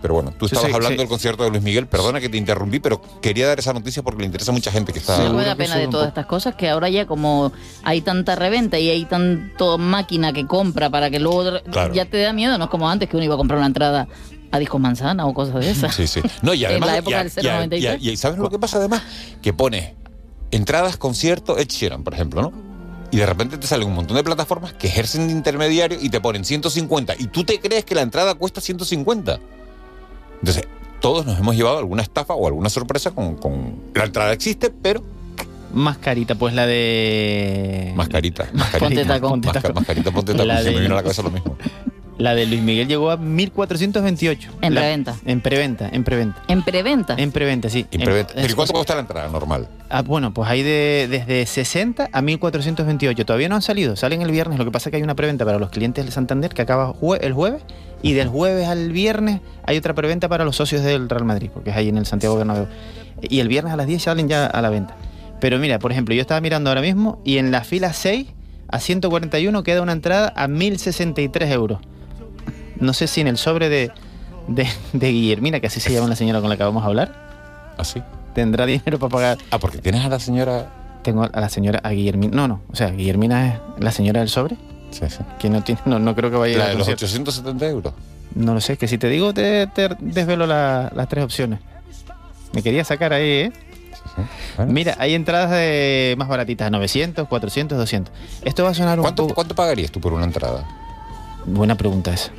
Pero 0.02 0.12
bueno, 0.14 0.30
tú 0.38 0.46
Sí, 0.46 0.54
estabas 0.54 0.68
sí, 0.70 0.74
hablando 0.74 0.92
sí. 0.96 0.98
del 0.98 1.08
concierto 1.08 1.42
de 1.44 1.50
Luis 1.50 1.62
Miguel, 1.62 1.86
perdona 1.88 2.20
que 2.20 2.28
te 2.28 2.36
interrumpí, 2.36 2.80
pero 2.80 3.00
quería 3.22 3.46
dar 3.48 3.58
esa 3.58 3.72
noticia 3.72 4.02
porque 4.02 4.20
le 4.20 4.26
interesa 4.26 4.50
a 4.50 4.54
mucha 4.54 4.70
gente 4.70 4.92
que 4.92 4.98
está... 4.98 5.16
Seguro 5.16 5.42
da 5.42 5.52
que 5.56 5.64
pena 5.64 5.76
de 5.76 5.88
todas 5.88 6.08
estas 6.08 6.26
cosas 6.26 6.54
que 6.54 6.68
ahora 6.68 6.88
ya 6.90 7.06
como 7.06 7.50
hay 7.82 8.02
tanta 8.02 8.36
reventa 8.36 8.78
y 8.78 8.90
hay 8.90 9.06
tanto 9.06 9.78
máquina 9.78 10.32
que 10.34 10.46
compra 10.46 10.90
para 10.90 11.10
que 11.10 11.18
luego 11.18 11.60
Claro. 11.72 11.94
ya 11.94 12.04
te 12.04 12.18
da 12.20 12.32
miedo, 12.34 12.56
no 12.58 12.64
es 12.64 12.70
como 12.70 12.88
antes 12.90 13.08
que 13.08 13.16
uno 13.16 13.24
iba 13.24 13.34
a 13.34 13.38
comprar 13.38 13.56
una 13.58 13.66
entrada 13.68 14.06
a 14.52 14.58
Disco 14.58 14.78
Manzana 14.78 15.26
o 15.26 15.32
cosas 15.34 15.54
de 15.56 15.70
esas. 15.70 15.94
Sí, 15.94 16.06
sí. 16.06 16.20
No, 16.42 16.52
y 16.52 16.64
En 16.64 16.70
además. 16.72 16.88
la 16.90 16.98
época 16.98 17.24
del 17.24 17.32
y 17.44 17.48
a- 17.48 17.54
093. 17.54 17.82
y 18.02 18.08
a- 18.08 18.12
y 18.12 18.16
¿sabes 18.18 18.38
lo 18.38 18.50
que 18.50 18.58
pasa 18.58 18.76
además? 18.76 19.02
Que 19.40 19.54
pone 19.54 19.94
entradas, 20.50 20.98
concierto, 20.98 21.56
Ed 21.58 21.68
Sheeran, 21.68 22.04
por 22.04 22.12
ejemplo, 22.14 22.42
¿no? 22.42 22.65
Y 23.10 23.18
de 23.18 23.26
repente 23.26 23.56
te 23.58 23.66
salen 23.66 23.86
un 23.88 23.94
montón 23.94 24.16
de 24.16 24.24
plataformas 24.24 24.72
que 24.74 24.88
ejercen 24.88 25.26
de 25.28 25.32
intermediario 25.32 25.98
y 26.00 26.10
te 26.10 26.20
ponen 26.20 26.44
150. 26.44 27.14
Y 27.18 27.28
tú 27.28 27.44
te 27.44 27.60
crees 27.60 27.84
que 27.84 27.94
la 27.94 28.02
entrada 28.02 28.34
cuesta 28.34 28.60
150. 28.60 29.38
Entonces, 30.40 30.66
todos 31.00 31.24
nos 31.24 31.38
hemos 31.38 31.54
llevado 31.54 31.78
alguna 31.78 32.02
estafa 32.02 32.34
o 32.34 32.46
alguna 32.46 32.68
sorpresa 32.68 33.10
con, 33.12 33.36
con- 33.36 33.80
La 33.94 34.04
entrada 34.04 34.32
existe, 34.32 34.70
pero 34.70 35.02
Más 35.72 35.98
carita, 35.98 36.34
pues 36.34 36.52
la 36.54 36.66
de. 36.66 37.92
más 37.96 38.08
carita. 38.08 38.48
Más 38.52 38.70
carita. 38.70 38.78
Ponte 38.86 39.04
tacón. 39.04 39.40
Más, 39.44 39.62
ca- 39.62 39.72
más 39.72 39.84
carita, 39.86 40.10
ponte 40.10 40.34
tacón. 40.34 40.58
Se 40.62 40.70
me 40.72 40.80
vino 40.80 40.94
a 40.94 40.96
la 40.96 41.02
cabeza 41.02 41.22
lo 41.22 41.30
mismo. 41.30 41.56
La 42.18 42.34
de 42.34 42.46
Luis 42.46 42.62
Miguel 42.62 42.88
llegó 42.88 43.10
a 43.10 43.16
1428. 43.18 44.50
En 44.62 44.74
La- 44.74 44.80
preventa. 44.80 45.16
En 45.26 45.40
preventa, 45.42 45.88
en 45.92 46.02
preventa. 46.02 46.42
En 46.48 46.62
preventa. 46.62 47.14
En 47.18 47.30
preventa, 47.32 47.68
sí. 47.68 47.86
En 47.90 48.00
preventa. 48.00 48.32
En- 48.34 48.40
¿Pero 48.42 48.52
¿y 48.52 48.56
cuánto 48.56 48.72
cuesta 48.72 48.94
la 48.94 49.00
entrada 49.02 49.28
normal? 49.28 49.68
Ah, 49.90 50.00
bueno, 50.02 50.32
pues 50.32 50.48
hay 50.48 50.62
de, 50.62 51.08
desde 51.10 51.44
60 51.44 52.08
a 52.10 52.22
1428. 52.22 53.26
Todavía 53.26 53.48
no 53.50 53.54
han 53.56 53.62
salido, 53.62 53.96
salen 53.96 54.22
el 54.22 54.30
viernes. 54.30 54.58
Lo 54.58 54.64
que 54.64 54.70
pasa 54.70 54.88
es 54.88 54.92
que 54.92 54.96
hay 54.96 55.02
una 55.02 55.14
preventa 55.14 55.44
para 55.44 55.58
los 55.58 55.68
clientes 55.70 56.04
del 56.04 56.12
Santander 56.12 56.54
que 56.54 56.62
acaba 56.62 56.92
jue- 56.94 57.18
el 57.20 57.32
jueves. 57.34 57.62
Y 58.02 58.12
del 58.14 58.28
jueves 58.28 58.66
al 58.68 58.92
viernes 58.92 59.40
hay 59.64 59.76
otra 59.76 59.94
preventa 59.94 60.28
para 60.28 60.44
los 60.44 60.56
socios 60.56 60.82
del 60.82 61.08
Real 61.08 61.24
Madrid, 61.24 61.50
porque 61.52 61.70
es 61.70 61.76
ahí 61.76 61.88
en 61.88 61.98
el 61.98 62.06
Santiago 62.06 62.36
Bernabéu. 62.36 62.66
Y 63.22 63.40
el 63.40 63.48
viernes 63.48 63.72
a 63.72 63.76
las 63.76 63.86
10 63.86 64.02
salen 64.02 64.28
ya 64.28 64.46
a 64.46 64.62
la 64.62 64.70
venta. 64.70 64.96
Pero 65.40 65.58
mira, 65.58 65.78
por 65.78 65.92
ejemplo, 65.92 66.14
yo 66.14 66.20
estaba 66.22 66.40
mirando 66.40 66.70
ahora 66.70 66.80
mismo 66.82 67.20
y 67.24 67.38
en 67.38 67.50
la 67.50 67.62
fila 67.64 67.92
6 67.92 68.28
a 68.68 68.80
141 68.80 69.62
queda 69.62 69.82
una 69.82 69.92
entrada 69.92 70.32
a 70.36 70.48
1063 70.48 71.50
euros. 71.50 71.80
No 72.80 72.92
sé 72.92 73.06
si 73.06 73.20
en 73.20 73.28
el 73.28 73.38
sobre 73.38 73.68
de, 73.68 73.90
de, 74.48 74.66
de 74.92 75.10
Guillermina, 75.12 75.60
que 75.60 75.66
así 75.68 75.80
se 75.80 75.92
llama 75.92 76.08
la 76.08 76.16
señora 76.16 76.40
con 76.40 76.48
la 76.50 76.56
que 76.56 76.62
vamos 76.64 76.82
a 76.84 76.86
hablar, 76.86 77.74
¿Así? 77.78 78.02
tendrá 78.34 78.66
dinero 78.66 78.98
para 78.98 79.10
pagar. 79.10 79.38
Ah, 79.50 79.58
porque 79.58 79.78
tienes 79.78 80.04
a 80.04 80.08
la 80.08 80.18
señora. 80.18 80.70
Tengo 81.02 81.22
a 81.32 81.40
la 81.40 81.48
señora, 81.48 81.80
a 81.84 81.90
Guillermina. 81.90 82.34
No, 82.36 82.48
no. 82.48 82.60
O 82.70 82.76
sea, 82.76 82.90
Guillermina 82.90 83.46
es 83.54 83.60
la 83.78 83.92
señora 83.92 84.20
del 84.20 84.28
sobre. 84.28 84.56
Sí, 84.90 85.02
sí. 85.08 85.18
Que 85.38 85.48
no 85.50 85.62
tiene, 85.62 85.80
no, 85.84 85.98
no 85.98 86.14
creo 86.16 86.30
que 86.30 86.36
vaya 86.36 86.58
La 86.58 86.64
de 86.68 86.74
los 86.74 86.86
concierto. 86.88 87.04
870 87.06 87.66
euros. 87.66 87.92
No 88.34 88.54
lo 88.54 88.60
sé, 88.60 88.76
que 88.76 88.88
si 88.88 88.98
te 88.98 89.08
digo, 89.08 89.32
te, 89.32 89.66
te 89.68 89.88
desvelo 90.00 90.46
la- 90.46 90.90
las 90.94 91.08
tres 91.08 91.24
opciones. 91.24 91.60
Me 92.52 92.62
quería 92.62 92.84
sacar 92.84 93.12
ahí, 93.12 93.24
¿eh? 93.28 93.52
Mira, 94.66 94.94
hay 94.98 95.14
entradas 95.14 95.50
de 95.50 96.14
más 96.18 96.28
baratitas, 96.28 96.70
900, 96.70 97.28
400, 97.28 97.76
200. 97.78 98.12
Esto 98.44 98.64
va 98.64 98.70
a 98.70 98.74
sonar 98.74 98.98
un 98.98 99.02
¿Cuánto, 99.04 99.22
poco... 99.24 99.34
¿Cuánto 99.34 99.54
pagarías 99.54 99.90
tú 99.90 100.00
por 100.00 100.12
una 100.12 100.24
entrada? 100.24 100.66
Buena 101.44 101.74
pregunta 101.76 102.12
esa. 102.12 102.30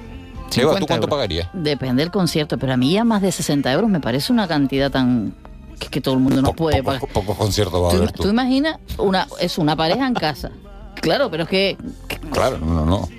Eva, 0.55 0.73
50 0.73 0.79
¿tú 0.79 0.87
cuánto 0.87 1.05
euros. 1.05 1.09
pagarías? 1.09 1.49
Depende 1.53 2.03
del 2.03 2.11
concierto, 2.11 2.57
pero 2.57 2.73
a 2.73 2.77
mí 2.77 2.91
ya 2.93 3.03
más 3.03 3.21
de 3.21 3.31
60 3.31 3.71
euros 3.71 3.89
me 3.89 3.99
parece 3.99 4.31
una 4.33 4.47
cantidad 4.47 4.89
tan 4.91 5.33
que, 5.79 5.87
que 5.89 6.01
todo 6.01 6.15
el 6.15 6.19
mundo 6.21 6.41
no 6.41 6.53
puede 6.53 6.81
pagar. 6.83 7.01
Pocos 7.13 7.37
conciertos 7.37 7.81
va 7.83 7.87
a 7.89 7.91
¿Tú, 7.91 7.97
haber 7.97 8.11
tú 8.11 8.23
tú. 8.23 8.29
imaginas 8.29 8.77
una 8.97 9.27
es 9.39 9.57
una 9.57 9.75
pareja 9.75 10.07
en 10.07 10.13
casa. 10.13 10.51
Claro, 11.01 11.29
pero 11.29 11.43
es 11.43 11.49
que 11.49 11.77
Claro, 12.31 12.57
no, 12.57 12.73
no, 12.73 12.85
no. 12.85 13.09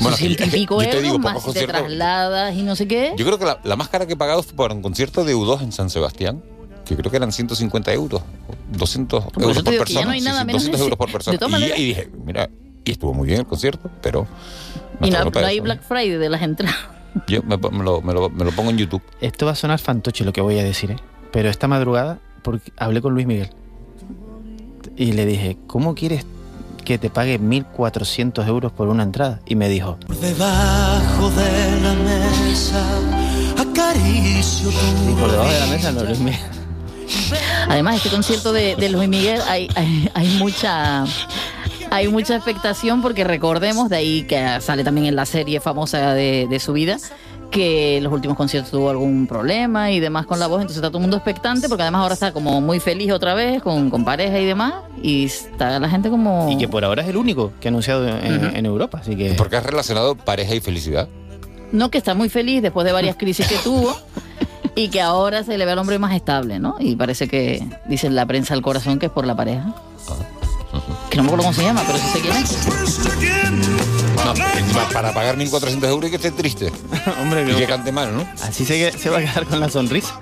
bueno, 0.00 0.16
y 0.20 0.34
pico 0.36 0.80
euros 0.80 1.02
digo, 1.02 1.18
más 1.18 1.34
pocos 1.34 1.52
si 1.54 1.60
te 1.60 1.66
conciertos. 1.66 1.86
trasladas 1.88 2.54
y 2.54 2.62
no 2.62 2.76
sé 2.76 2.86
qué. 2.86 3.14
Yo 3.16 3.24
creo 3.26 3.38
que 3.38 3.44
la, 3.44 3.58
la 3.64 3.74
más 3.76 3.88
cara 3.88 4.06
que 4.06 4.12
he 4.12 4.16
pagado 4.16 4.42
fue 4.42 4.54
para 4.54 4.74
un 4.74 4.82
concierto 4.82 5.24
de 5.24 5.34
U2 5.34 5.62
en 5.62 5.72
San 5.72 5.90
Sebastián, 5.90 6.42
que 6.84 6.96
creo 6.96 7.10
que 7.10 7.16
eran 7.16 7.32
150 7.32 7.92
euros, 7.92 8.22
200 8.72 9.24
Por 9.32 9.42
euros 9.42 9.62
por 9.62 9.76
persona. 9.76 10.04
no 10.06 10.10
hay 10.12 10.20
sí, 10.20 10.24
nada 10.26 10.40
sí, 10.40 10.46
menos 10.46 10.62
200 10.62 10.78
de- 10.80 10.84
euros 10.84 10.96
por 10.98 11.08
de 11.08 11.12
persona. 11.12 11.76
y 11.76 11.84
dije, 11.86 12.10
mira, 12.24 12.48
y 12.88 12.92
estuvo 12.92 13.12
muy 13.14 13.26
bien 13.28 13.40
el 13.40 13.46
concierto, 13.46 13.90
pero... 14.00 14.26
y 15.02 15.10
no, 15.10 15.24
no 15.24 15.46
hay 15.46 15.56
eso. 15.56 15.64
Black 15.64 15.82
Friday 15.82 16.10
de 16.16 16.28
las 16.30 16.42
entradas. 16.42 16.76
Yo 17.28 17.42
me, 17.42 17.56
me 17.56 17.84
lo, 17.84 18.00
me 18.02 18.12
lo- 18.14 18.30
me 18.30 18.44
lo 18.44 18.52
pongo 18.52 18.70
en 18.70 18.78
YouTube. 18.78 19.02
Esto 19.20 19.46
va 19.46 19.52
a 19.52 19.54
sonar 19.54 19.78
fantoche 19.78 20.24
lo 20.24 20.32
que 20.32 20.40
voy 20.40 20.58
a 20.58 20.64
decir, 20.64 20.90
¿eh? 20.92 20.96
Pero 21.32 21.48
esta 21.50 21.68
madrugada, 21.68 22.18
porque 22.42 22.72
hablé 22.76 23.00
con 23.02 23.14
Luis 23.14 23.26
Miguel. 23.26 23.50
Y 24.96 25.12
le 25.12 25.26
dije, 25.26 25.56
¿cómo 25.66 25.94
quieres 25.94 26.24
que 26.84 26.98
te 26.98 27.10
pague 27.10 27.38
1.400 27.40 28.46
euros 28.48 28.72
por 28.72 28.88
una 28.88 29.02
entrada? 29.02 29.40
Y 29.46 29.54
me 29.54 29.68
dijo, 29.68 29.98
Debajo 30.20 31.30
de 31.30 31.80
la 31.82 31.94
mesa 31.94 32.82
acaricio 33.58 34.70
tu 34.70 35.16
por 35.20 35.30
debajo 35.30 35.50
de 35.52 35.60
la 35.60 35.66
mesa 35.66 35.92
no, 35.92 36.04
Luis 36.04 36.18
Miguel. 36.18 36.40
Además, 37.68 37.96
este 37.96 38.10
concierto 38.10 38.52
de, 38.52 38.76
de 38.76 38.88
Luis 38.90 39.08
Miguel 39.08 39.40
hay, 39.48 39.68
hay, 39.74 40.10
hay 40.14 40.28
mucha 40.38 41.04
hay 41.90 42.08
mucha 42.08 42.36
expectación 42.36 43.02
porque 43.02 43.24
recordemos, 43.24 43.88
de 43.88 43.96
ahí 43.96 44.22
que 44.22 44.60
sale 44.60 44.84
también 44.84 45.06
en 45.06 45.16
la 45.16 45.26
serie 45.26 45.60
famosa 45.60 46.14
de, 46.14 46.46
de 46.48 46.60
su 46.60 46.72
vida, 46.72 46.98
que 47.50 47.96
en 47.96 48.04
los 48.04 48.12
últimos 48.12 48.36
conciertos 48.36 48.70
tuvo 48.70 48.90
algún 48.90 49.26
problema 49.26 49.90
y 49.90 50.00
demás 50.00 50.26
con 50.26 50.38
la 50.38 50.46
voz, 50.46 50.60
entonces 50.60 50.76
está 50.78 50.88
todo 50.88 50.98
el 50.98 51.02
mundo 51.02 51.16
expectante 51.16 51.68
porque 51.68 51.82
además 51.82 52.02
ahora 52.02 52.14
está 52.14 52.32
como 52.32 52.60
muy 52.60 52.78
feliz 52.80 53.12
otra 53.12 53.34
vez, 53.34 53.62
con, 53.62 53.90
con 53.90 54.04
pareja 54.04 54.38
y 54.38 54.44
demás, 54.44 54.74
y 55.02 55.24
está 55.24 55.78
la 55.78 55.88
gente 55.88 56.10
como... 56.10 56.50
Y 56.50 56.58
que 56.58 56.68
por 56.68 56.84
ahora 56.84 57.02
es 57.02 57.08
el 57.08 57.16
único 57.16 57.52
que 57.60 57.68
ha 57.68 57.70
anunciado 57.70 58.06
en, 58.06 58.56
en 58.56 58.66
Europa, 58.66 58.98
así 59.00 59.16
que... 59.16 59.32
Porque 59.32 59.56
has 59.56 59.64
relacionado 59.64 60.14
pareja 60.14 60.54
y 60.54 60.60
felicidad. 60.60 61.08
No, 61.72 61.90
que 61.90 61.98
está 61.98 62.14
muy 62.14 62.28
feliz 62.28 62.62
después 62.62 62.84
de 62.86 62.92
varias 62.92 63.16
crisis 63.18 63.46
que 63.46 63.56
tuvo 63.56 63.96
y 64.74 64.88
que 64.88 65.00
ahora 65.00 65.42
se 65.42 65.56
le 65.56 65.64
ve 65.64 65.72
al 65.72 65.78
hombre 65.78 65.98
más 65.98 66.14
estable, 66.14 66.58
¿no? 66.58 66.76
Y 66.78 66.96
parece 66.96 67.28
que, 67.28 67.66
dice 67.86 68.10
la 68.10 68.26
prensa 68.26 68.54
al 68.54 68.62
corazón, 68.62 68.98
que 68.98 69.06
es 69.06 69.12
por 69.12 69.26
la 69.26 69.34
pareja. 69.34 69.74
No 71.18 71.24
me 71.24 71.30
acuerdo 71.30 71.46
cómo 71.46 71.52
se 71.52 71.64
llama, 71.64 71.82
pero 71.84 71.98
sí 71.98 72.06
sé 72.12 72.20
quién 72.20 72.36
es. 72.36 72.58
No, 74.24 74.34
para 74.92 75.12
pagar 75.12 75.36
1.400 75.36 75.88
euros 75.88 76.06
y 76.06 76.10
que 76.10 76.16
esté 76.16 76.30
triste. 76.30 76.72
Hombre, 77.20 77.42
y 77.42 77.56
que 77.56 77.66
cante 77.66 77.90
mal, 77.90 78.16
¿no? 78.16 78.24
Así 78.40 78.64
se, 78.64 78.96
se 78.96 79.10
va 79.10 79.18
a 79.18 79.20
quedar 79.22 79.44
con 79.46 79.58
la 79.58 79.68
sonrisa. 79.68 80.20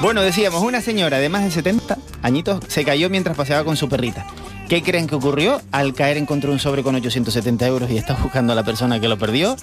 Bueno, 0.00 0.22
decíamos, 0.22 0.62
una 0.62 0.80
señora 0.80 1.18
de 1.18 1.28
más 1.28 1.42
de 1.42 1.50
70 1.50 1.98
añitos 2.22 2.60
se 2.68 2.84
cayó 2.84 3.10
mientras 3.10 3.36
paseaba 3.36 3.64
con 3.64 3.76
su 3.76 3.88
perrita. 3.88 4.24
¿Qué 4.68 4.84
creen 4.84 5.08
que 5.08 5.16
ocurrió? 5.16 5.60
Al 5.72 5.94
caer 5.94 6.16
encontró 6.16 6.52
un 6.52 6.60
sobre 6.60 6.84
con 6.84 6.94
870 6.94 7.66
euros 7.66 7.90
y 7.90 7.98
está 7.98 8.14
buscando 8.14 8.52
a 8.52 8.56
la 8.56 8.62
persona 8.62 9.00
que 9.00 9.08
lo 9.08 9.18
perdió. 9.18 9.56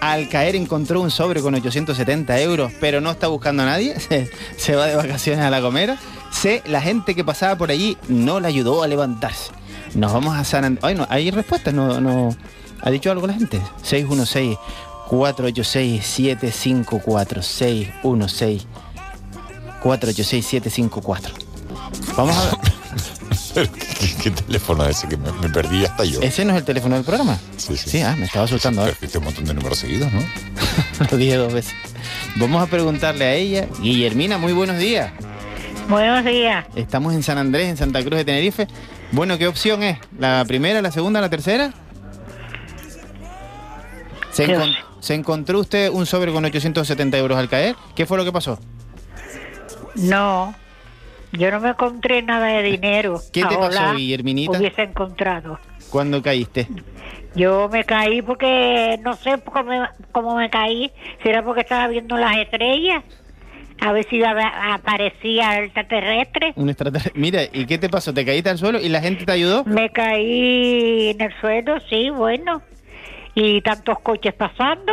Al 0.00 0.28
caer 0.28 0.54
encontró 0.54 1.00
un 1.00 1.10
sobre 1.10 1.40
con 1.42 1.52
870 1.52 2.40
euros, 2.42 2.70
pero 2.80 3.00
no 3.00 3.10
está 3.10 3.26
buscando 3.26 3.64
a 3.64 3.66
nadie. 3.66 3.98
Se, 4.08 4.30
se 4.56 4.76
va 4.76 4.86
de 4.86 4.94
vacaciones 4.94 5.44
a 5.44 5.50
La 5.50 5.58
Gomera. 5.58 5.98
Se, 6.30 6.62
la 6.64 6.80
gente 6.80 7.16
que 7.16 7.24
pasaba 7.24 7.58
por 7.58 7.72
allí 7.72 7.96
no 8.06 8.38
le 8.38 8.46
ayudó 8.46 8.84
a 8.84 8.86
levantarse. 8.86 9.57
Nos 9.94 10.12
vamos 10.12 10.36
a 10.36 10.44
San. 10.44 10.78
Ay, 10.82 10.94
no, 10.94 11.06
hay 11.08 11.30
respuestas, 11.30 11.74
no, 11.74 12.00
no. 12.00 12.36
¿Ha 12.80 12.90
dicho 12.90 13.10
algo 13.10 13.26
la 13.26 13.34
gente? 13.34 13.60
616 13.82 14.56
486 15.08 16.04
754 16.04 17.42
616 17.42 18.66
486 19.82 20.46
754 20.46 21.34
Vamos 22.16 22.36
a 22.36 22.44
ver. 22.44 23.68
¿Qué, 23.98 24.14
qué 24.22 24.30
teléfono 24.30 24.84
es 24.84 24.98
ese 24.98 25.08
que 25.08 25.16
me, 25.16 25.32
me 25.32 25.48
perdí 25.48 25.84
hasta 25.84 26.04
yo? 26.04 26.20
¿Ese 26.20 26.44
no 26.44 26.52
es 26.52 26.58
el 26.58 26.64
teléfono 26.64 26.94
del 26.94 27.04
programa? 27.04 27.38
Sí, 27.56 27.76
sí. 27.76 27.90
Sí, 27.90 28.00
ah, 28.02 28.14
me 28.16 28.26
estaba 28.26 28.44
asustando. 28.44 28.88
Pero 29.00 29.18
un 29.18 29.24
montón 29.24 29.44
de 29.44 29.54
números 29.54 29.78
seguidos, 29.78 30.12
¿no? 30.12 30.20
Lo 31.10 31.16
dije 31.16 31.36
dos 31.36 31.52
veces. 31.52 31.74
Vamos 32.36 32.62
a 32.62 32.66
preguntarle 32.66 33.24
a 33.24 33.34
ella. 33.34 33.68
Guillermina, 33.80 34.38
muy 34.38 34.52
buenos 34.52 34.78
días. 34.78 35.10
Buenos 35.88 36.24
días. 36.24 36.66
Estamos 36.76 37.14
en 37.14 37.22
San 37.22 37.38
Andrés, 37.38 37.68
en 37.68 37.76
Santa 37.76 38.00
Cruz 38.00 38.16
de 38.18 38.24
Tenerife. 38.24 38.66
Bueno, 39.12 39.38
¿qué 39.38 39.46
opción 39.46 39.82
es? 39.82 39.98
¿La 40.18 40.44
primera, 40.46 40.82
la 40.82 40.90
segunda, 40.90 41.20
la 41.20 41.30
tercera? 41.30 41.72
¿Se, 44.30 44.44
¿Qué 44.46 44.56
encon- 44.56 44.76
¿Se 45.00 45.14
encontró 45.14 45.58
usted 45.60 45.90
un 45.90 46.04
sobre 46.06 46.32
con 46.32 46.44
870 46.44 47.16
euros 47.16 47.38
al 47.38 47.48
caer? 47.48 47.74
¿Qué 47.94 48.04
fue 48.06 48.18
lo 48.18 48.24
que 48.24 48.32
pasó? 48.32 48.58
No, 49.94 50.54
yo 51.32 51.50
no 51.50 51.60
me 51.60 51.70
encontré 51.70 52.22
nada 52.22 52.46
de 52.48 52.62
dinero. 52.62 53.20
¿Qué 53.32 53.40
te 53.42 53.46
pasó, 53.56 53.60
Ojalá 53.60 53.94
Guillerminita? 53.94 54.58
Hubiese 54.58 54.82
encontrado. 54.82 55.58
¿Cuándo 55.90 56.22
caíste? 56.22 56.68
Yo 57.34 57.68
me 57.72 57.84
caí 57.84 58.20
porque 58.20 58.98
no 59.02 59.14
sé 59.16 59.40
cómo 59.42 59.64
me, 59.70 59.80
cómo 60.12 60.36
me 60.36 60.50
caí. 60.50 60.92
Si 61.22 61.28
era 61.30 61.42
porque 61.42 61.62
estaba 61.62 61.88
viendo 61.88 62.16
las 62.18 62.36
estrellas. 62.36 63.02
A 63.80 63.92
ver 63.92 64.06
si 64.08 64.22
aparecía 64.24 65.58
el 65.58 65.64
extraterrestre. 65.66 66.52
Un 66.56 66.68
extraterrestre. 66.68 67.12
Mira, 67.14 67.42
¿y 67.52 67.66
qué 67.66 67.78
te 67.78 67.88
pasó? 67.88 68.12
¿Te 68.12 68.24
caíste 68.24 68.50
al 68.50 68.58
suelo 68.58 68.80
y 68.80 68.88
la 68.88 69.00
gente 69.00 69.24
te 69.24 69.32
ayudó? 69.32 69.64
Me 69.64 69.90
caí 69.90 71.10
en 71.10 71.20
el 71.20 71.32
suelo, 71.40 71.78
sí, 71.88 72.10
bueno. 72.10 72.62
Y 73.34 73.60
tantos 73.60 74.00
coches 74.00 74.34
pasando 74.34 74.92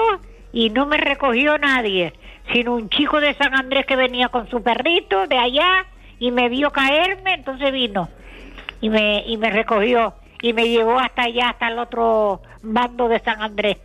y 0.53 0.69
no 0.69 0.85
me 0.85 0.97
recogió 0.97 1.57
nadie, 1.57 2.13
sino 2.53 2.75
un 2.75 2.89
chico 2.89 3.19
de 3.19 3.33
San 3.33 3.53
Andrés 3.55 3.85
que 3.85 3.95
venía 3.95 4.29
con 4.29 4.49
su 4.49 4.61
perrito 4.61 5.27
de 5.27 5.37
allá 5.37 5.85
y 6.19 6.31
me 6.31 6.47
vio 6.47 6.71
caerme, 6.71 7.33
entonces 7.33 7.71
vino 7.71 8.07
y 8.81 8.89
me, 8.89 9.23
y 9.25 9.37
me 9.37 9.49
recogió 9.49 10.13
y 10.41 10.53
me 10.53 10.69
llevó 10.69 10.99
hasta 10.99 11.23
allá, 11.23 11.49
hasta 11.49 11.67
el 11.67 11.79
otro 11.79 12.41
bando 12.61 13.07
de 13.07 13.19
San 13.19 13.41
Andrés, 13.41 13.77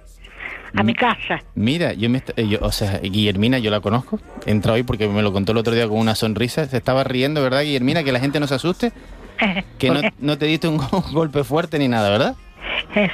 a 0.74 0.82
mi 0.82 0.94
casa. 0.94 1.40
Mira, 1.54 1.92
yo 1.92 2.08
me... 2.10 2.22
eh, 2.36 2.46
yo- 2.48 2.58
o 2.62 2.72
sea, 2.72 2.98
Guillermina, 2.98 3.58
yo 3.58 3.70
la 3.70 3.80
conozco. 3.80 4.18
Entra 4.46 4.72
hoy 4.74 4.82
porque 4.82 5.08
me 5.08 5.22
lo 5.22 5.32
contó 5.32 5.52
el 5.52 5.58
otro 5.58 5.74
día 5.74 5.88
con 5.88 5.98
una 5.98 6.14
sonrisa. 6.14 6.66
Se 6.66 6.76
estaba 6.76 7.04
riendo, 7.04 7.42
¿verdad, 7.42 7.62
Guillermina? 7.62 8.02
Que 8.04 8.12
la 8.12 8.20
gente 8.20 8.40
no 8.40 8.46
se 8.46 8.54
asuste. 8.54 8.92
Que 9.78 9.90
no, 9.90 10.00
no 10.18 10.36
te 10.38 10.44
diste 10.46 10.68
un 10.68 10.76
go- 10.76 11.04
golpe 11.12 11.44
fuerte 11.44 11.78
ni 11.78 11.88
nada, 11.88 12.10
¿verdad? 12.10 12.36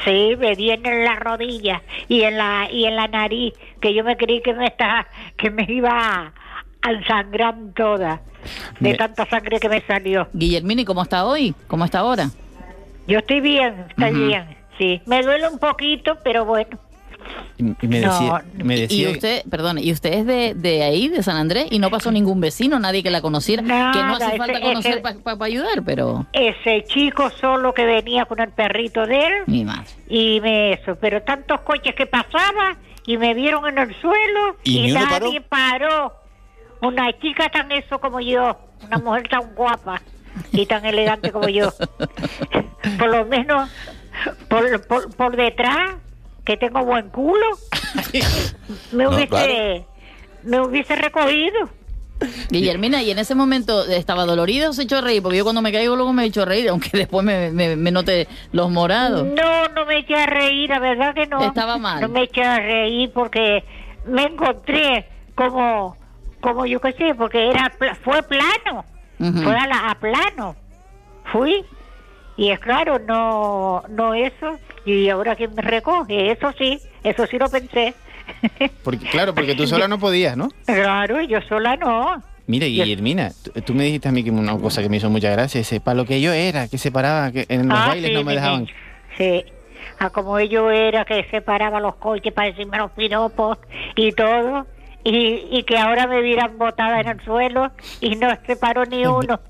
Sí, 0.05 0.35
me 0.39 0.55
di 0.57 0.71
en 0.71 0.83
la 1.05 1.17
rodilla 1.17 1.83
y 2.09 2.23
en 2.23 2.37
la 2.39 2.69
y 2.71 2.85
en 2.85 2.97
la 2.97 3.09
nariz, 3.09 3.53
que 3.81 3.93
yo 3.95 4.03
me 4.05 4.17
creí 4.17 4.41
que 4.43 4.55
me 4.55 4.67
estaba, 4.67 5.07
que 5.37 5.51
me 5.51 5.65
iba 5.69 6.33
a 6.83 6.91
ensangrar 6.91 7.55
toda 7.75 8.21
de 8.81 8.91
Me- 8.91 8.95
tanta 8.97 9.27
sangre 9.27 9.59
que 9.61 9.69
me 9.69 9.81
salió. 9.83 10.29
Guillermini, 10.33 10.85
¿cómo 10.85 11.03
está 11.03 11.25
hoy? 11.27 11.55
¿Cómo 11.67 11.85
está 11.85 11.99
ahora? 12.01 12.31
Yo 13.07 13.19
estoy 13.19 13.41
bien, 13.41 13.85
estoy 13.91 14.13
bien. 14.27 14.57
Sí, 14.79 15.01
me 15.07 15.23
duele 15.23 15.49
un 15.49 15.59
poquito, 15.59 16.19
pero 16.25 16.45
bueno. 16.45 16.79
Y, 17.59 17.87
me 17.87 18.01
No, 18.01 18.41
decía, 18.59 18.91
Y 18.91 19.07
usted, 19.07 19.43
perdón, 19.51 19.79
y 19.79 19.91
usted 19.93 20.13
es 20.13 20.27
de, 20.27 20.55
de 20.55 20.83
ahí, 20.83 21.09
de 21.09 21.23
San 21.23 21.37
Andrés, 21.37 21.67
y 21.71 21.79
no 21.79 21.91
pasó 21.91 22.11
ningún 22.11 22.41
vecino, 22.41 22.79
nadie 22.79 23.03
que 23.03 23.11
la 23.11 23.23
conociera, 23.23 23.63
que 23.63 23.69
no 23.69 24.17
hace 24.17 24.37
falta 24.37 24.61
conocer 24.61 25.03
para 25.03 25.45
ayudar, 25.45 25.83
pero... 25.85 26.27
Ese 26.33 26.85
chico 26.85 27.31
solo 27.31 27.73
que 27.73 27.87
venía 27.87 28.27
con 28.27 28.41
el 28.41 28.51
perrito 28.51 29.07
de 29.07 29.27
él 29.27 29.33
Mi 29.47 29.65
madre. 29.65 29.89
y 30.09 30.41
me 30.41 30.75
eso, 30.75 30.97
pero 30.97 31.23
tantos 31.23 31.61
coches 31.63 31.95
que 31.95 32.07
pasaban 32.07 32.77
y 33.07 33.17
me 33.17 33.35
vieron 33.35 33.67
en 33.69 33.79
el 33.79 33.95
suelo 34.01 34.57
¿Y 34.65 34.91
y, 34.91 34.93
nadie 34.93 35.41
paró. 35.41 36.13
Una 36.83 37.11
chica 37.19 37.49
tan 37.49 37.73
eso 37.73 37.99
como 38.01 38.21
yo, 38.21 38.59
una 38.85 38.99
mujer 38.99 39.29
tan 39.29 39.55
guapa 39.55 40.03
y 40.53 40.67
tan 40.67 40.85
elegante 40.85 41.33
como 41.33 41.49
yo. 41.49 41.73
Por 42.99 43.09
lo 43.09 43.25
menos 43.25 43.71
por, 44.49 44.87
por, 44.87 45.15
por 45.15 45.37
detrás, 45.37 45.97
que 46.47 46.57
tengo 46.57 46.83
buen 46.85 47.11
culo, 47.11 47.45
me 48.93 49.05
No, 49.05 49.11
hubiese 49.11 49.29
claro. 49.29 49.87
me 50.45 50.61
hubiese 50.61 50.97
recogido. 50.97 51.69
Guillermina, 52.49 53.03
¿y 53.03 53.11
en 53.11 53.19
ese 53.19 53.35
momento 53.35 53.85
estaba 53.85 54.25
dolorido 54.25 54.71
o 54.71 54.73
se 54.73 54.85
echó 54.85 54.97
a 54.99 55.01
reír? 55.03 55.23
Porque 55.23 55.37
yo 55.37 55.45
cuando 55.45 55.61
me 55.61 55.71
caigo 55.71 55.97
luego 55.97 56.15
me 56.15 56.25
echo 56.25 56.43
a 56.43 56.45
reír, 56.47 56.69
aunque 56.71 56.89
después 56.97 57.25
me, 57.27 57.51
me, 57.51 57.77
me 57.77 57.91
note 57.91 58.27
los 58.53 58.71
morados. 58.71 59.25
No, 59.27 59.69
no 59.75 59.85
me 59.85 59.99
eché 59.99 60.15
a 60.15 60.27
reír, 60.27 60.71
la 60.71 60.79
verdad 60.79 61.15
que 61.15 61.27
no. 61.27 61.43
Estaba 61.45 61.77
mal. 61.77 62.01
No 62.01 62.09
me 62.09 62.23
eché 62.23 62.43
a 62.43 62.59
reír 62.59 63.11
porque 63.13 63.65
me 64.07 64.23
encontré 64.25 65.07
como, 65.35 65.97
como 66.41 66.65
yo 66.65 66.81
qué 66.81 66.93
sé, 66.93 67.15
porque 67.15 67.51
era 67.51 67.71
pla- 67.79 67.97
fue 67.97 68.23
plano, 68.23 68.85
fue 69.19 69.55
a, 69.55 69.67
la- 69.67 69.91
a 69.91 69.95
plano. 69.99 70.57
Fui 71.33 71.65
y 72.39 72.51
es 72.51 72.61
claro, 72.61 72.99
no, 73.01 73.83
no 73.91 74.15
eso. 74.15 74.59
Y 74.87 75.09
ahora 75.11 75.37
quién 75.37 75.53
me 75.55 75.61
recoge, 75.63 76.31
eso 76.31 76.53
sí, 76.57 76.79
eso 77.05 77.27
sí 77.27 77.39
lo 77.39 77.49
pensé. 77.51 77.93
porque, 78.85 79.07
claro, 79.07 79.35
porque 79.35 79.55
tú 79.55 79.67
sola 79.67 79.87
no 79.89 79.99
podías, 79.99 80.37
¿no? 80.37 80.49
Claro, 80.65 81.21
yo 81.23 81.41
sola 81.43 81.77
no. 81.77 82.23
Mire, 82.47 82.67
Guillermina, 82.67 83.33
tú, 83.43 83.61
tú 83.61 83.75
me 83.75 83.85
dijiste 83.85 84.09
a 84.09 84.13
mí 84.13 84.23
que 84.23 84.31
una 84.31 84.57
cosa 84.57 84.81
que 84.81 84.89
me 84.89 84.99
hizo 84.99 85.11
mucha 85.11 85.31
gracia, 85.31 85.61
ese, 85.61 85.81
para 85.81 85.97
lo 85.97 86.05
que 86.05 86.21
yo 86.21 86.33
era, 86.33 86.69
que 86.69 86.79
se 86.79 86.93
paraba, 86.93 87.33
que 87.33 87.45
en 87.49 87.69
los 87.69 87.77
Ah, 87.79 87.89
bailes 87.89 88.11
sí, 88.11 88.15
no 88.15 88.23
me 88.25 88.35
dejaban. 88.35 88.67
Sí. 89.19 89.45
A 89.99 90.11
como 90.11 90.39
ello 90.39 90.71
era 90.71 91.05
que 91.05 91.25
separaba 91.31 91.81
los 91.81 91.97
coches 91.97 92.33
para 92.33 92.49
decirme 92.49 92.79
los 92.79 92.93
piropos 92.93 93.59
y 93.97 94.13
todo. 94.13 94.67
Y, 95.03 95.47
y 95.51 95.63
que 95.65 95.79
ahora 95.79 96.07
me 96.07 96.21
vieran 96.21 96.59
botada 96.59 97.01
en 97.01 97.09
el 97.09 97.21
suelo 97.25 97.71
y 98.01 98.17
no 98.17 98.29
se 98.47 98.57
paró 98.57 98.85
ni 98.85 99.07
uno. 99.07 99.41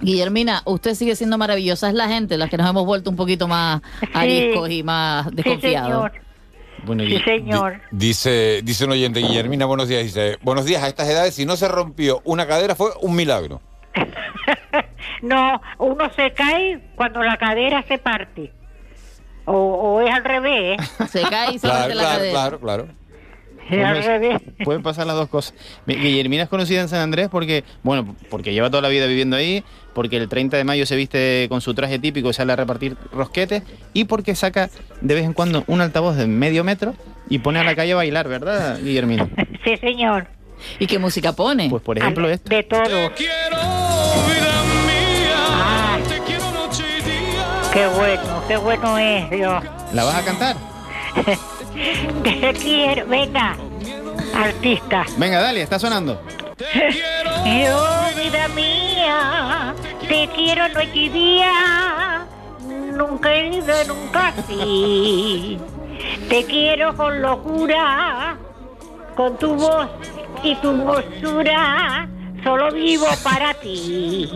Guillermina, 0.00 0.62
usted 0.64 0.94
sigue 0.94 1.16
siendo 1.16 1.38
maravillosa. 1.38 1.88
Es 1.88 1.94
la 1.94 2.08
gente 2.08 2.36
las 2.38 2.48
que 2.50 2.56
nos 2.56 2.68
hemos 2.68 2.84
vuelto 2.86 3.10
un 3.10 3.16
poquito 3.16 3.48
más 3.48 3.80
ariscos 4.14 4.70
y 4.70 4.82
más 4.82 5.30
desconfiados. 5.34 6.10
señor. 6.10 6.12
Bueno, 6.84 7.02
Sí, 7.04 7.18
señor. 7.24 7.80
Dice, 7.90 8.60
dice 8.62 8.84
un 8.84 8.92
oyente, 8.92 9.18
Guillermina, 9.20 9.66
buenos 9.66 9.88
días. 9.88 10.04
Dice, 10.04 10.38
buenos 10.42 10.64
días, 10.64 10.82
a 10.82 10.88
estas 10.88 11.08
edades, 11.08 11.34
si 11.34 11.44
no 11.44 11.56
se 11.56 11.66
rompió 11.66 12.20
una 12.24 12.46
cadera 12.46 12.74
fue 12.76 12.90
un 13.02 13.14
milagro. 13.16 13.60
No, 15.22 15.60
uno 15.78 16.10
se 16.14 16.32
cae 16.32 16.80
cuando 16.94 17.22
la 17.24 17.36
cadera 17.38 17.82
se 17.88 17.98
parte. 17.98 18.52
O, 19.46 19.52
o 19.52 20.00
es 20.00 20.14
al 20.14 20.22
revés. 20.24 20.78
¿eh? 20.80 21.06
Se 21.10 21.22
cae 21.22 21.54
y 21.54 21.58
se 21.58 21.66
Claro, 21.66 21.78
parte 21.80 21.94
la 21.96 22.02
claro, 22.02 22.16
cadera. 22.18 22.30
claro, 22.32 22.60
claro. 22.60 22.88
Pueden 24.64 24.82
pasar 24.82 25.06
las 25.06 25.16
dos 25.16 25.28
cosas. 25.28 25.54
Mi- 25.86 25.96
Guillermina 25.96 26.44
es 26.44 26.48
conocida 26.48 26.80
en 26.80 26.88
San 26.88 27.00
Andrés 27.00 27.28
porque, 27.30 27.64
bueno, 27.82 28.16
porque 28.30 28.52
lleva 28.52 28.70
toda 28.70 28.82
la 28.82 28.88
vida 28.88 29.06
viviendo 29.06 29.36
ahí, 29.36 29.62
porque 29.94 30.16
el 30.16 30.28
30 30.28 30.56
de 30.56 30.64
mayo 30.64 30.86
se 30.86 30.96
viste 30.96 31.46
con 31.48 31.60
su 31.60 31.74
traje 31.74 31.98
típico 31.98 32.30
y 32.30 32.32
sale 32.32 32.52
a 32.52 32.56
repartir 32.56 32.96
rosquetes, 33.12 33.62
y 33.92 34.04
porque 34.04 34.34
saca 34.34 34.70
de 35.00 35.14
vez 35.14 35.24
en 35.24 35.32
cuando 35.32 35.64
un 35.66 35.80
altavoz 35.80 36.16
de 36.16 36.26
medio 36.26 36.64
metro 36.64 36.94
y 37.28 37.38
pone 37.40 37.58
a 37.60 37.64
la 37.64 37.74
calle 37.74 37.92
a 37.92 37.96
bailar, 37.96 38.28
¿verdad, 38.28 38.78
Guillermina? 38.82 39.28
Sí, 39.64 39.76
señor. 39.76 40.26
¿Y 40.78 40.86
qué 40.86 40.98
música 40.98 41.32
pone? 41.34 41.68
Pues 41.68 41.82
por 41.82 41.98
ejemplo 41.98 42.28
esto. 42.30 42.48
De 42.48 42.62
todo. 42.62 43.10
Ah, 45.44 45.98
qué 47.72 47.86
bueno, 47.88 48.42
qué 48.48 48.56
bueno 48.56 48.98
es, 48.98 49.30
Dios. 49.30 49.62
¿La 49.92 50.04
vas 50.04 50.14
a 50.16 50.24
cantar? 50.24 50.56
Te 52.22 52.52
quiero, 52.54 53.06
venga, 53.06 53.56
artista. 54.34 55.04
Venga, 55.16 55.40
dale, 55.40 55.62
está 55.62 55.78
sonando. 55.78 56.20
Yo, 56.58 58.20
vida 58.20 58.48
mía, 58.48 59.74
te 60.08 60.28
quiero 60.34 60.68
noche 60.68 60.90
y 60.94 61.08
día, 61.08 62.26
nunca 62.92 63.32
he 63.32 63.56
ido 63.56 63.74
nunca 63.86 64.28
así. 64.28 65.58
Te 66.28 66.44
quiero 66.44 66.96
con 66.96 67.22
locura, 67.22 68.36
con 69.16 69.38
tu 69.38 69.54
voz 69.54 69.88
y 70.42 70.54
tu 70.56 70.70
hermosura, 70.70 72.08
solo 72.42 72.72
vivo 72.72 73.06
para 73.22 73.54
ti. 73.54 74.28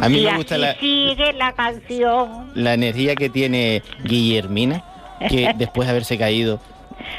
A 0.00 0.08
mí 0.08 0.20
y 0.20 0.24
me 0.24 0.30
así 0.30 0.36
gusta 0.36 0.58
la, 0.58 0.74
sigue 0.78 1.32
la 1.32 1.52
canción. 1.52 2.50
la 2.54 2.74
energía 2.74 3.14
que 3.16 3.28
tiene 3.30 3.82
Guillermina, 4.04 4.84
que 5.28 5.52
después 5.56 5.86
de 5.86 5.90
haberse 5.90 6.18
caído 6.18 6.58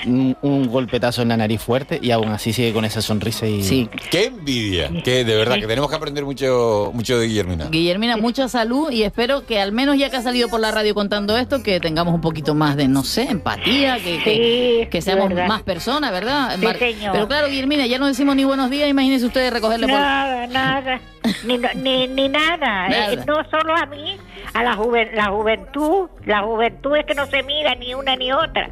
un, 0.06 0.38
un 0.42 0.68
golpetazo 0.68 1.22
en 1.22 1.30
la 1.30 1.38
nariz 1.38 1.62
fuerte 1.62 2.00
y 2.02 2.12
aún 2.12 2.30
así 2.30 2.54
sigue 2.54 2.74
con 2.74 2.86
esa 2.86 3.02
sonrisa 3.02 3.48
y... 3.48 3.64
Sí. 3.64 3.90
Qué 4.12 4.26
envidia. 4.26 4.90
Que 5.04 5.24
de 5.26 5.36
verdad 5.36 5.56
que 5.60 5.68
tenemos 5.68 5.90
que 5.90 5.96
aprender 5.96 6.26
mucho, 6.26 6.92
mucho 6.94 7.18
de 7.20 7.28
Guillermina. 7.28 7.66
Guillermina, 7.70 8.18
mucha 8.18 8.48
salud 8.48 8.92
y 8.92 9.04
espero 9.04 9.46
que 9.46 9.60
al 9.60 9.72
menos 9.72 9.98
ya 9.98 10.10
que 10.10 10.18
ha 10.18 10.22
salido 10.22 10.48
por 10.50 10.60
la 10.60 10.72
radio 10.72 10.94
contando 10.96 11.38
esto, 11.38 11.64
que 11.64 11.80
tengamos 11.80 12.14
un 12.14 12.22
poquito 12.22 12.56
más 12.56 12.76
de, 12.76 12.88
no 12.88 13.04
sé, 13.04 13.24
empatía, 13.30 13.98
que, 13.98 14.22
que, 14.24 14.82
Sí, 14.86 14.88
que 14.90 15.02
seamos 15.02 15.30
verdad. 15.30 15.48
más 15.48 15.64
personas, 15.64 16.12
¿verdad? 16.12 16.58
Sí, 16.60 16.68
señor. 16.78 17.12
Pero 17.14 17.28
claro, 17.28 17.48
Guillermina, 17.48 17.86
ya 17.88 17.98
no 18.00 18.08
decimos 18.08 18.36
ni 18.36 18.44
buenos 18.46 18.70
días, 18.70 18.90
imagínese 18.90 19.26
usted 19.26 19.52
recogerle 19.52 19.88
por... 19.88 20.00
Nada, 20.00 20.48
nada, 20.48 21.02
ni, 21.46 21.58
no- 21.58 21.70
ni, 21.76 22.08
ni 22.08 22.30
nada. 22.30 22.88
Nada. 22.90 23.14
Eh, 23.14 23.20
no 23.26 23.36
solo 23.50 23.76
a 23.76 23.86
mí, 23.86 24.18
a 24.54 24.64
la, 24.64 24.76
juven- 24.76 25.12
la 25.14 25.28
juventud. 25.28 26.10
La 26.26 26.42
juventud 26.42 26.96
es 26.96 27.06
que 27.06 27.16
no 27.16 27.26
se 27.28 27.42
mira 27.44 27.76
ni 27.76 27.94
una 27.94 28.16
ni 28.16 28.32
otra, 28.32 28.70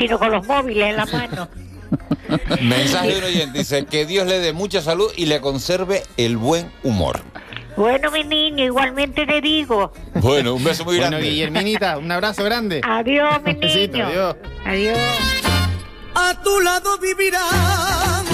sino 0.00 0.18
con 0.18 0.30
los 0.30 0.46
móviles 0.46 0.90
en 0.90 0.96
la 0.96 1.06
mano. 1.12 1.48
Mensaje 2.62 3.08
de 3.12 3.18
un 3.18 3.24
oyente, 3.24 3.58
dice 3.58 3.84
que 3.86 4.06
Dios 4.06 4.26
le 4.26 4.38
dé 4.38 4.52
mucha 4.52 4.80
salud 4.80 5.10
y 5.16 5.26
le 5.26 5.40
conserve 5.40 6.02
el 6.16 6.36
buen 6.36 6.70
humor. 6.82 7.20
Bueno, 7.76 8.10
mi 8.10 8.24
niño, 8.24 8.64
igualmente 8.64 9.26
te 9.26 9.40
digo. 9.40 9.92
Bueno, 10.14 10.54
un 10.54 10.62
beso 10.64 10.84
muy 10.84 10.96
Bueno, 10.96 11.12
grande. 11.12 11.28
Guillerminita, 11.30 11.98
un 11.98 12.10
abrazo 12.12 12.44
grande. 12.44 12.80
Adiós, 12.84 13.42
mi 13.44 13.54
Besito, 13.60 13.96
niño. 13.96 14.06
adiós. 14.08 14.36
Adiós. 14.66 14.98
A 16.14 16.42
tu 16.42 16.60
lado 16.60 16.98
vivirá. 16.98 17.40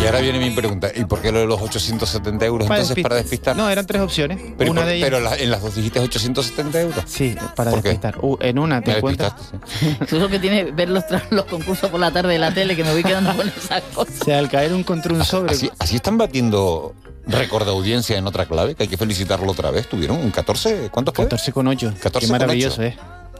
Y 0.01 0.05
ahora 0.07 0.21
viene 0.21 0.39
mi 0.39 0.51
pregunta, 0.51 0.91
¿y 0.95 1.05
por 1.05 1.21
qué 1.21 1.33
lo 1.33 1.41
de 1.41 1.47
los 1.47 1.61
870 1.61 2.45
euros 2.47 2.69
Para 2.69 2.81
entonces 2.81 2.97
despi- 2.99 3.03
para 3.03 3.17
despistar? 3.17 3.57
No, 3.57 3.69
eran 3.69 3.87
tres 3.87 4.03
opciones. 4.03 4.39
pero, 4.57 4.71
una 4.71 4.83
por- 4.83 4.89
de 4.91 4.97
ellas... 4.97 5.07
pero 5.11 5.21
la- 5.21 5.37
en 5.37 5.51
las 5.51 5.63
dos 5.63 5.75
dijiste 5.75 5.99
870 6.01 6.81
euros. 6.81 7.05
Sí, 7.07 7.35
para 7.57 7.71
despistar. 7.73 8.19
Uh, 8.21 8.37
en 8.41 8.59
una 8.59 8.83
te 8.83 8.97
encuentras... 8.97 9.33
sí. 9.81 9.97
Eso 10.01 10.17
es 10.17 10.23
lo 10.23 10.29
que 10.29 10.39
tiene 10.39 10.65
ver 10.71 10.91
los, 10.91 11.03
los 11.31 11.47
concursos 11.47 11.91
por 11.91 11.99
la 11.99 12.11
tarde 12.13 12.35
de 12.35 12.39
la 12.39 12.53
tele, 12.53 12.77
que 12.77 12.85
me 12.85 12.93
voy 12.93 13.03
quedando 13.03 13.35
con 13.35 13.49
esas 13.49 13.83
cosas. 13.95 14.21
O 14.21 14.25
sea, 14.25 14.39
al 14.39 14.49
caer 14.51 14.75
un 14.75 14.85
contra 14.85 15.13
un 15.13 15.25
sobre... 15.25 15.53
Así, 15.55 15.71
así 15.79 15.97
están 15.97 16.19
batiendo 16.19 16.95
récord 17.27 17.65
de 17.65 17.71
audiencia 17.73 18.17
en 18.19 18.27
otra 18.27 18.47
clave, 18.47 18.75
que 18.77 18.85
hay 18.85 18.89
que 18.89 18.97
felicitarlo 18.99 19.51
otra 19.51 19.71
vez. 19.73 19.89
¿Tuvieron 19.89 20.19
un 20.19 20.31
14? 20.31 20.91
¿Cuántos 20.93 21.15
fue? 21.15 21.25
14 21.25 21.53
con 21.53 21.67
8. 21.67 21.95
14 22.01 22.27
Qué 22.27 22.31
con 22.31 22.39
maravilloso 22.41 22.75
ocho. 22.75 22.83
es. 22.83 22.95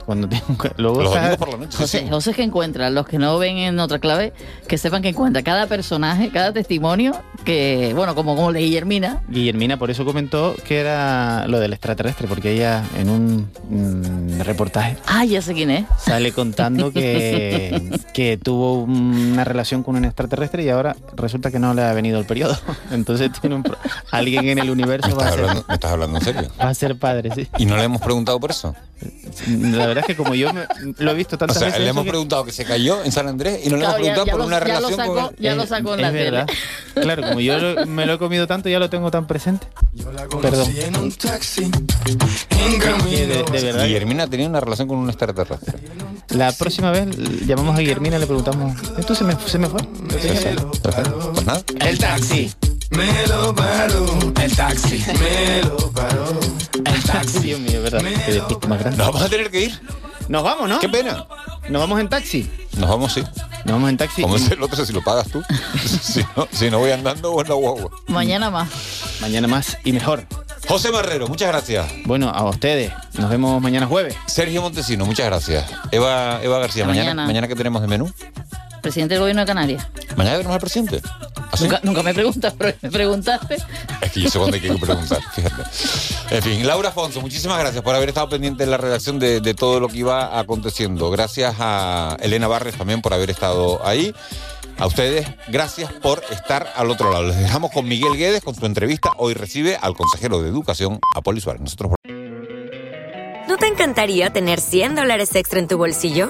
Cuando 0.07 0.27
ca- 0.57 0.71
luego 0.77 1.01
Los 1.03 1.07
está- 1.13 1.19
domingos 1.19 1.37
por 1.37 1.49
la 1.51 1.57
noche. 1.65 1.77
José, 1.77 1.99
sí. 1.99 2.07
José 2.09 2.29
es 2.31 2.35
que 2.37 2.43
encuentra, 2.43 2.89
los 2.89 3.05
que 3.05 3.19
no 3.19 3.37
ven 3.37 3.57
en 3.57 3.77
otra 3.79 3.99
clave, 3.99 4.33
que 4.67 4.77
sepan 4.79 5.01
que 5.03 5.09
encuentra 5.09 5.43
cada 5.43 5.67
personaje, 5.67 6.29
cada 6.31 6.53
testimonio, 6.53 7.11
que, 7.43 7.91
bueno, 7.93 8.15
como, 8.15 8.35
como 8.37 8.51
de 8.53 8.61
Guillermina, 8.61 9.21
Guillermina 9.27 9.77
por 9.77 9.91
eso 9.91 10.05
comentó 10.05 10.55
que 10.65 10.79
era 10.79 11.45
lo 11.47 11.59
del 11.59 11.73
extraterrestre, 11.73 12.25
porque 12.27 12.53
ella 12.53 12.83
en 12.97 13.09
un 13.09 13.49
mm, 13.69 14.41
reportaje 14.41 14.95
ah, 15.07 15.25
ya 15.25 15.41
sé 15.41 15.53
quién 15.53 15.69
es. 15.71 15.85
sale 15.99 16.31
contando 16.31 16.91
que, 16.93 17.99
que 18.13 18.37
tuvo 18.41 18.83
una 18.83 19.43
relación 19.43 19.83
con 19.83 19.97
un 19.97 20.05
extraterrestre 20.05 20.63
y 20.63 20.69
ahora 20.69 20.95
resulta 21.17 21.51
que 21.51 21.59
no 21.59 21.73
le 21.73 21.83
ha 21.83 21.91
venido 21.93 22.17
el 22.19 22.25
periodo. 22.25 22.57
Entonces 22.91 23.29
tiene 23.41 23.57
un 23.57 23.63
pro- 23.63 23.77
alguien 24.11 24.47
en 24.47 24.59
el 24.59 24.67
¿Me 24.67 24.71
universo 24.71 25.15
va 25.17 25.23
estás, 25.23 25.27
a, 25.27 25.31
ser, 25.31 25.39
hablando, 25.41 25.65
me 25.67 25.73
estás 25.73 25.91
hablando 25.91 26.17
en 26.19 26.23
serio? 26.23 26.49
va 26.61 26.69
a 26.69 26.73
ser 26.73 26.95
padre, 26.97 27.29
sí. 27.35 27.47
¿Y 27.57 27.65
no 27.65 27.75
le 27.75 27.83
hemos 27.83 27.99
preguntado 28.01 28.39
por 28.39 28.51
eso? 28.51 28.73
La 29.47 29.85
verdad 29.87 29.97
es 29.99 30.05
que 30.07 30.15
como 30.15 30.33
yo 30.33 30.51
me- 30.53 30.65
lo 30.97 31.11
he 31.11 31.13
visto 31.13 31.35
O 31.35 31.39
tantas 31.39 31.57
sea, 31.57 31.67
veces... 31.67 31.81
le 31.81 31.89
hemos 31.89 32.03
que- 32.03 32.09
preguntado 32.09 32.43
que 32.45 32.51
se 32.51 32.65
cayó 32.65 33.03
en 33.03 33.11
San 33.11 33.27
Andrés 33.27 33.59
y 33.65 33.69
no 33.69 33.77
le 33.77 33.83
hemos 33.83 33.95
ya- 33.95 33.97
preguntado 33.99 34.25
ya 34.25 34.31
por 34.31 34.39
lo- 34.41 34.47
una 34.47 34.59
ya 34.59 34.65
lo 34.79 34.87
relación 34.89 34.97
sacó, 34.97 35.13
con... 35.13 35.35
ya 35.37 35.55
lo 35.55 35.65
sacó 35.67 35.93
en 35.95 36.01
la 36.01 36.11
verdad. 36.11 36.45
tele. 36.47 37.03
Claro, 37.05 37.21
como 37.23 37.39
yo 37.39 37.57
lo- 37.59 37.85
me 37.85 38.05
lo 38.05 38.13
he 38.13 38.17
comido 38.17 38.47
tanto, 38.47 38.69
ya 38.69 38.79
lo 38.79 38.89
tengo 38.89 39.11
tan 39.11 39.27
presente. 39.27 39.67
Perdón. 40.41 40.73
En 40.77 40.95
un 40.97 41.11
taxi, 41.11 41.63
en 41.63 41.71
Que 41.71 42.77
camino. 42.79 43.09
de, 43.11 43.43
de 43.51 43.63
verdad. 43.63 43.85
Guillermina 43.85 44.27
tenía 44.27 44.47
una 44.47 44.59
relación 44.59 44.87
con 44.87 44.97
un 44.97 45.09
extraterrestre. 45.09 45.77
La 46.29 46.51
próxima 46.51 46.91
vez 46.91 47.07
llamamos 47.45 47.75
a 47.75 47.79
Guillermina 47.79 48.17
y 48.17 48.19
le 48.19 48.25
preguntamos. 48.27 48.75
¿Esto 48.97 49.13
se 49.15 49.23
me, 49.23 49.35
se 49.45 49.57
me 49.59 49.67
fue? 49.67 49.79
Sí, 49.81 50.29
sí. 50.29 50.79
Perfecto. 50.81 51.31
Pues 51.33 51.45
nada. 51.45 51.61
El 51.79 51.97
taxi. 51.99 52.51
Me 52.91 53.27
lo 53.27 53.53
paró. 53.53 54.05
El 54.41 54.55
taxi. 54.55 55.03
Me 55.19 55.61
lo 55.63 55.91
paró. 55.91 56.39
El 56.85 57.03
taxi. 57.03 57.39
Dios 57.39 57.59
mío, 57.59 57.81
verdad. 57.81 58.01
Qué 58.25 58.33
despiste 58.33 58.67
más 58.67 58.79
grande. 58.79 58.97
Nos 58.97 59.07
vamos 59.07 59.21
a 59.21 59.29
tener 59.29 59.51
que 59.51 59.61
ir. 59.65 59.81
Nos 60.29 60.43
vamos, 60.43 60.69
¿no? 60.69 60.79
Qué 60.79 60.89
pena. 60.89 61.25
Nos 61.69 61.81
vamos 61.81 61.99
en 61.99 62.09
taxi. 62.09 62.49
Nos 62.77 62.89
vamos, 62.89 63.13
sí. 63.13 63.21
Nos 63.65 63.73
vamos 63.73 63.89
en 63.89 63.97
taxi. 63.97 64.21
Como 64.21 64.35
es 64.35 64.49
el 64.51 64.61
otro, 64.61 64.85
si 64.85 64.93
lo 64.93 65.03
pagas 65.03 65.27
tú. 65.29 65.43
si, 66.01 66.21
no, 66.35 66.47
si 66.51 66.69
no 66.69 66.79
voy 66.79 66.91
andando 66.91 67.31
o 67.31 67.41
en 67.41 67.49
la 67.49 67.55
guagua. 67.55 67.91
Mañana 68.07 68.49
más. 68.49 68.69
Mañana 69.21 69.47
más 69.47 69.77
y 69.83 69.93
mejor. 69.93 70.25
José 70.67 70.91
Marrero, 70.91 71.27
muchas 71.27 71.47
gracias. 71.47 71.87
Bueno, 72.05 72.29
a 72.29 72.43
ustedes. 72.49 72.91
Nos 73.13 73.29
vemos 73.29 73.61
mañana 73.61 73.87
jueves. 73.87 74.15
Sergio 74.25 74.61
Montesino, 74.61 75.05
muchas 75.05 75.25
gracias. 75.27 75.65
Eva, 75.91 76.41
Eva 76.43 76.59
García, 76.59 76.85
mañana, 76.85 77.05
mañana. 77.11 77.27
mañana 77.27 77.47
que 77.47 77.55
tenemos 77.55 77.81
de 77.81 77.87
menú. 77.87 78.11
Presidente 78.81 79.13
del 79.13 79.21
Gobierno 79.21 79.41
de 79.41 79.47
Canarias. 79.47 79.87
Mañana 80.17 80.37
tenemos 80.37 80.55
al 80.55 80.59
presidente. 80.59 81.01
¿Ah, 81.57 81.59
sí? 81.59 81.63
Nunca, 81.63 81.79
nunca 81.83 82.03
me 82.03 82.13
preguntas, 82.13 82.53
pero 82.57 82.77
me 82.81 82.91
preguntaste. 82.91 83.57
Es 84.01 84.11
que 84.11 84.21
yo 84.21 84.29
sé 84.29 84.37
cuándo 84.37 84.55
hay 84.55 84.61
que 84.61 84.73
preguntar, 84.73 85.19
fíjate. 85.33 85.63
En 86.29 86.43
fin, 86.43 86.67
Laura 86.67 86.89
Afonso, 86.89 87.21
muchísimas 87.21 87.57
gracias 87.59 87.83
por 87.83 87.95
haber 87.95 88.09
estado 88.09 88.29
pendiente 88.29 88.63
en 88.63 88.71
la 88.71 88.77
redacción 88.77 89.19
de, 89.19 89.41
de 89.41 89.53
todo 89.53 89.79
lo 89.79 89.87
que 89.87 89.97
iba 89.97 90.39
aconteciendo. 90.39 91.09
Gracias 91.09 91.55
a 91.59 92.17
Elena 92.21 92.47
Barres 92.47 92.75
también 92.75 93.01
por 93.01 93.13
haber 93.13 93.29
estado 93.29 93.85
ahí. 93.85 94.13
A 94.77 94.85
ustedes, 94.85 95.27
gracias 95.47 95.91
por 95.91 96.21
estar 96.29 96.71
al 96.75 96.91
otro 96.91 97.11
lado. 97.11 97.23
Les 97.23 97.39
dejamos 97.39 97.71
con 97.71 97.87
Miguel 97.87 98.15
Guedes 98.15 98.43
con 98.43 98.53
su 98.53 98.63
entrevista. 98.67 99.11
Hoy 99.17 99.33
recibe 99.33 99.75
al 99.75 99.95
consejero 99.95 100.43
de 100.43 100.49
Educación, 100.49 100.99
Apoli 101.15 101.41
Suárez. 101.41 101.61
Nosotros 101.61 101.93
¿No 103.47 103.57
te 103.57 103.65
encantaría 103.67 104.31
tener 104.31 104.59
100 104.59 104.95
dólares 104.95 105.33
extra 105.33 105.59
en 105.59 105.67
tu 105.67 105.77
bolsillo? 105.77 106.29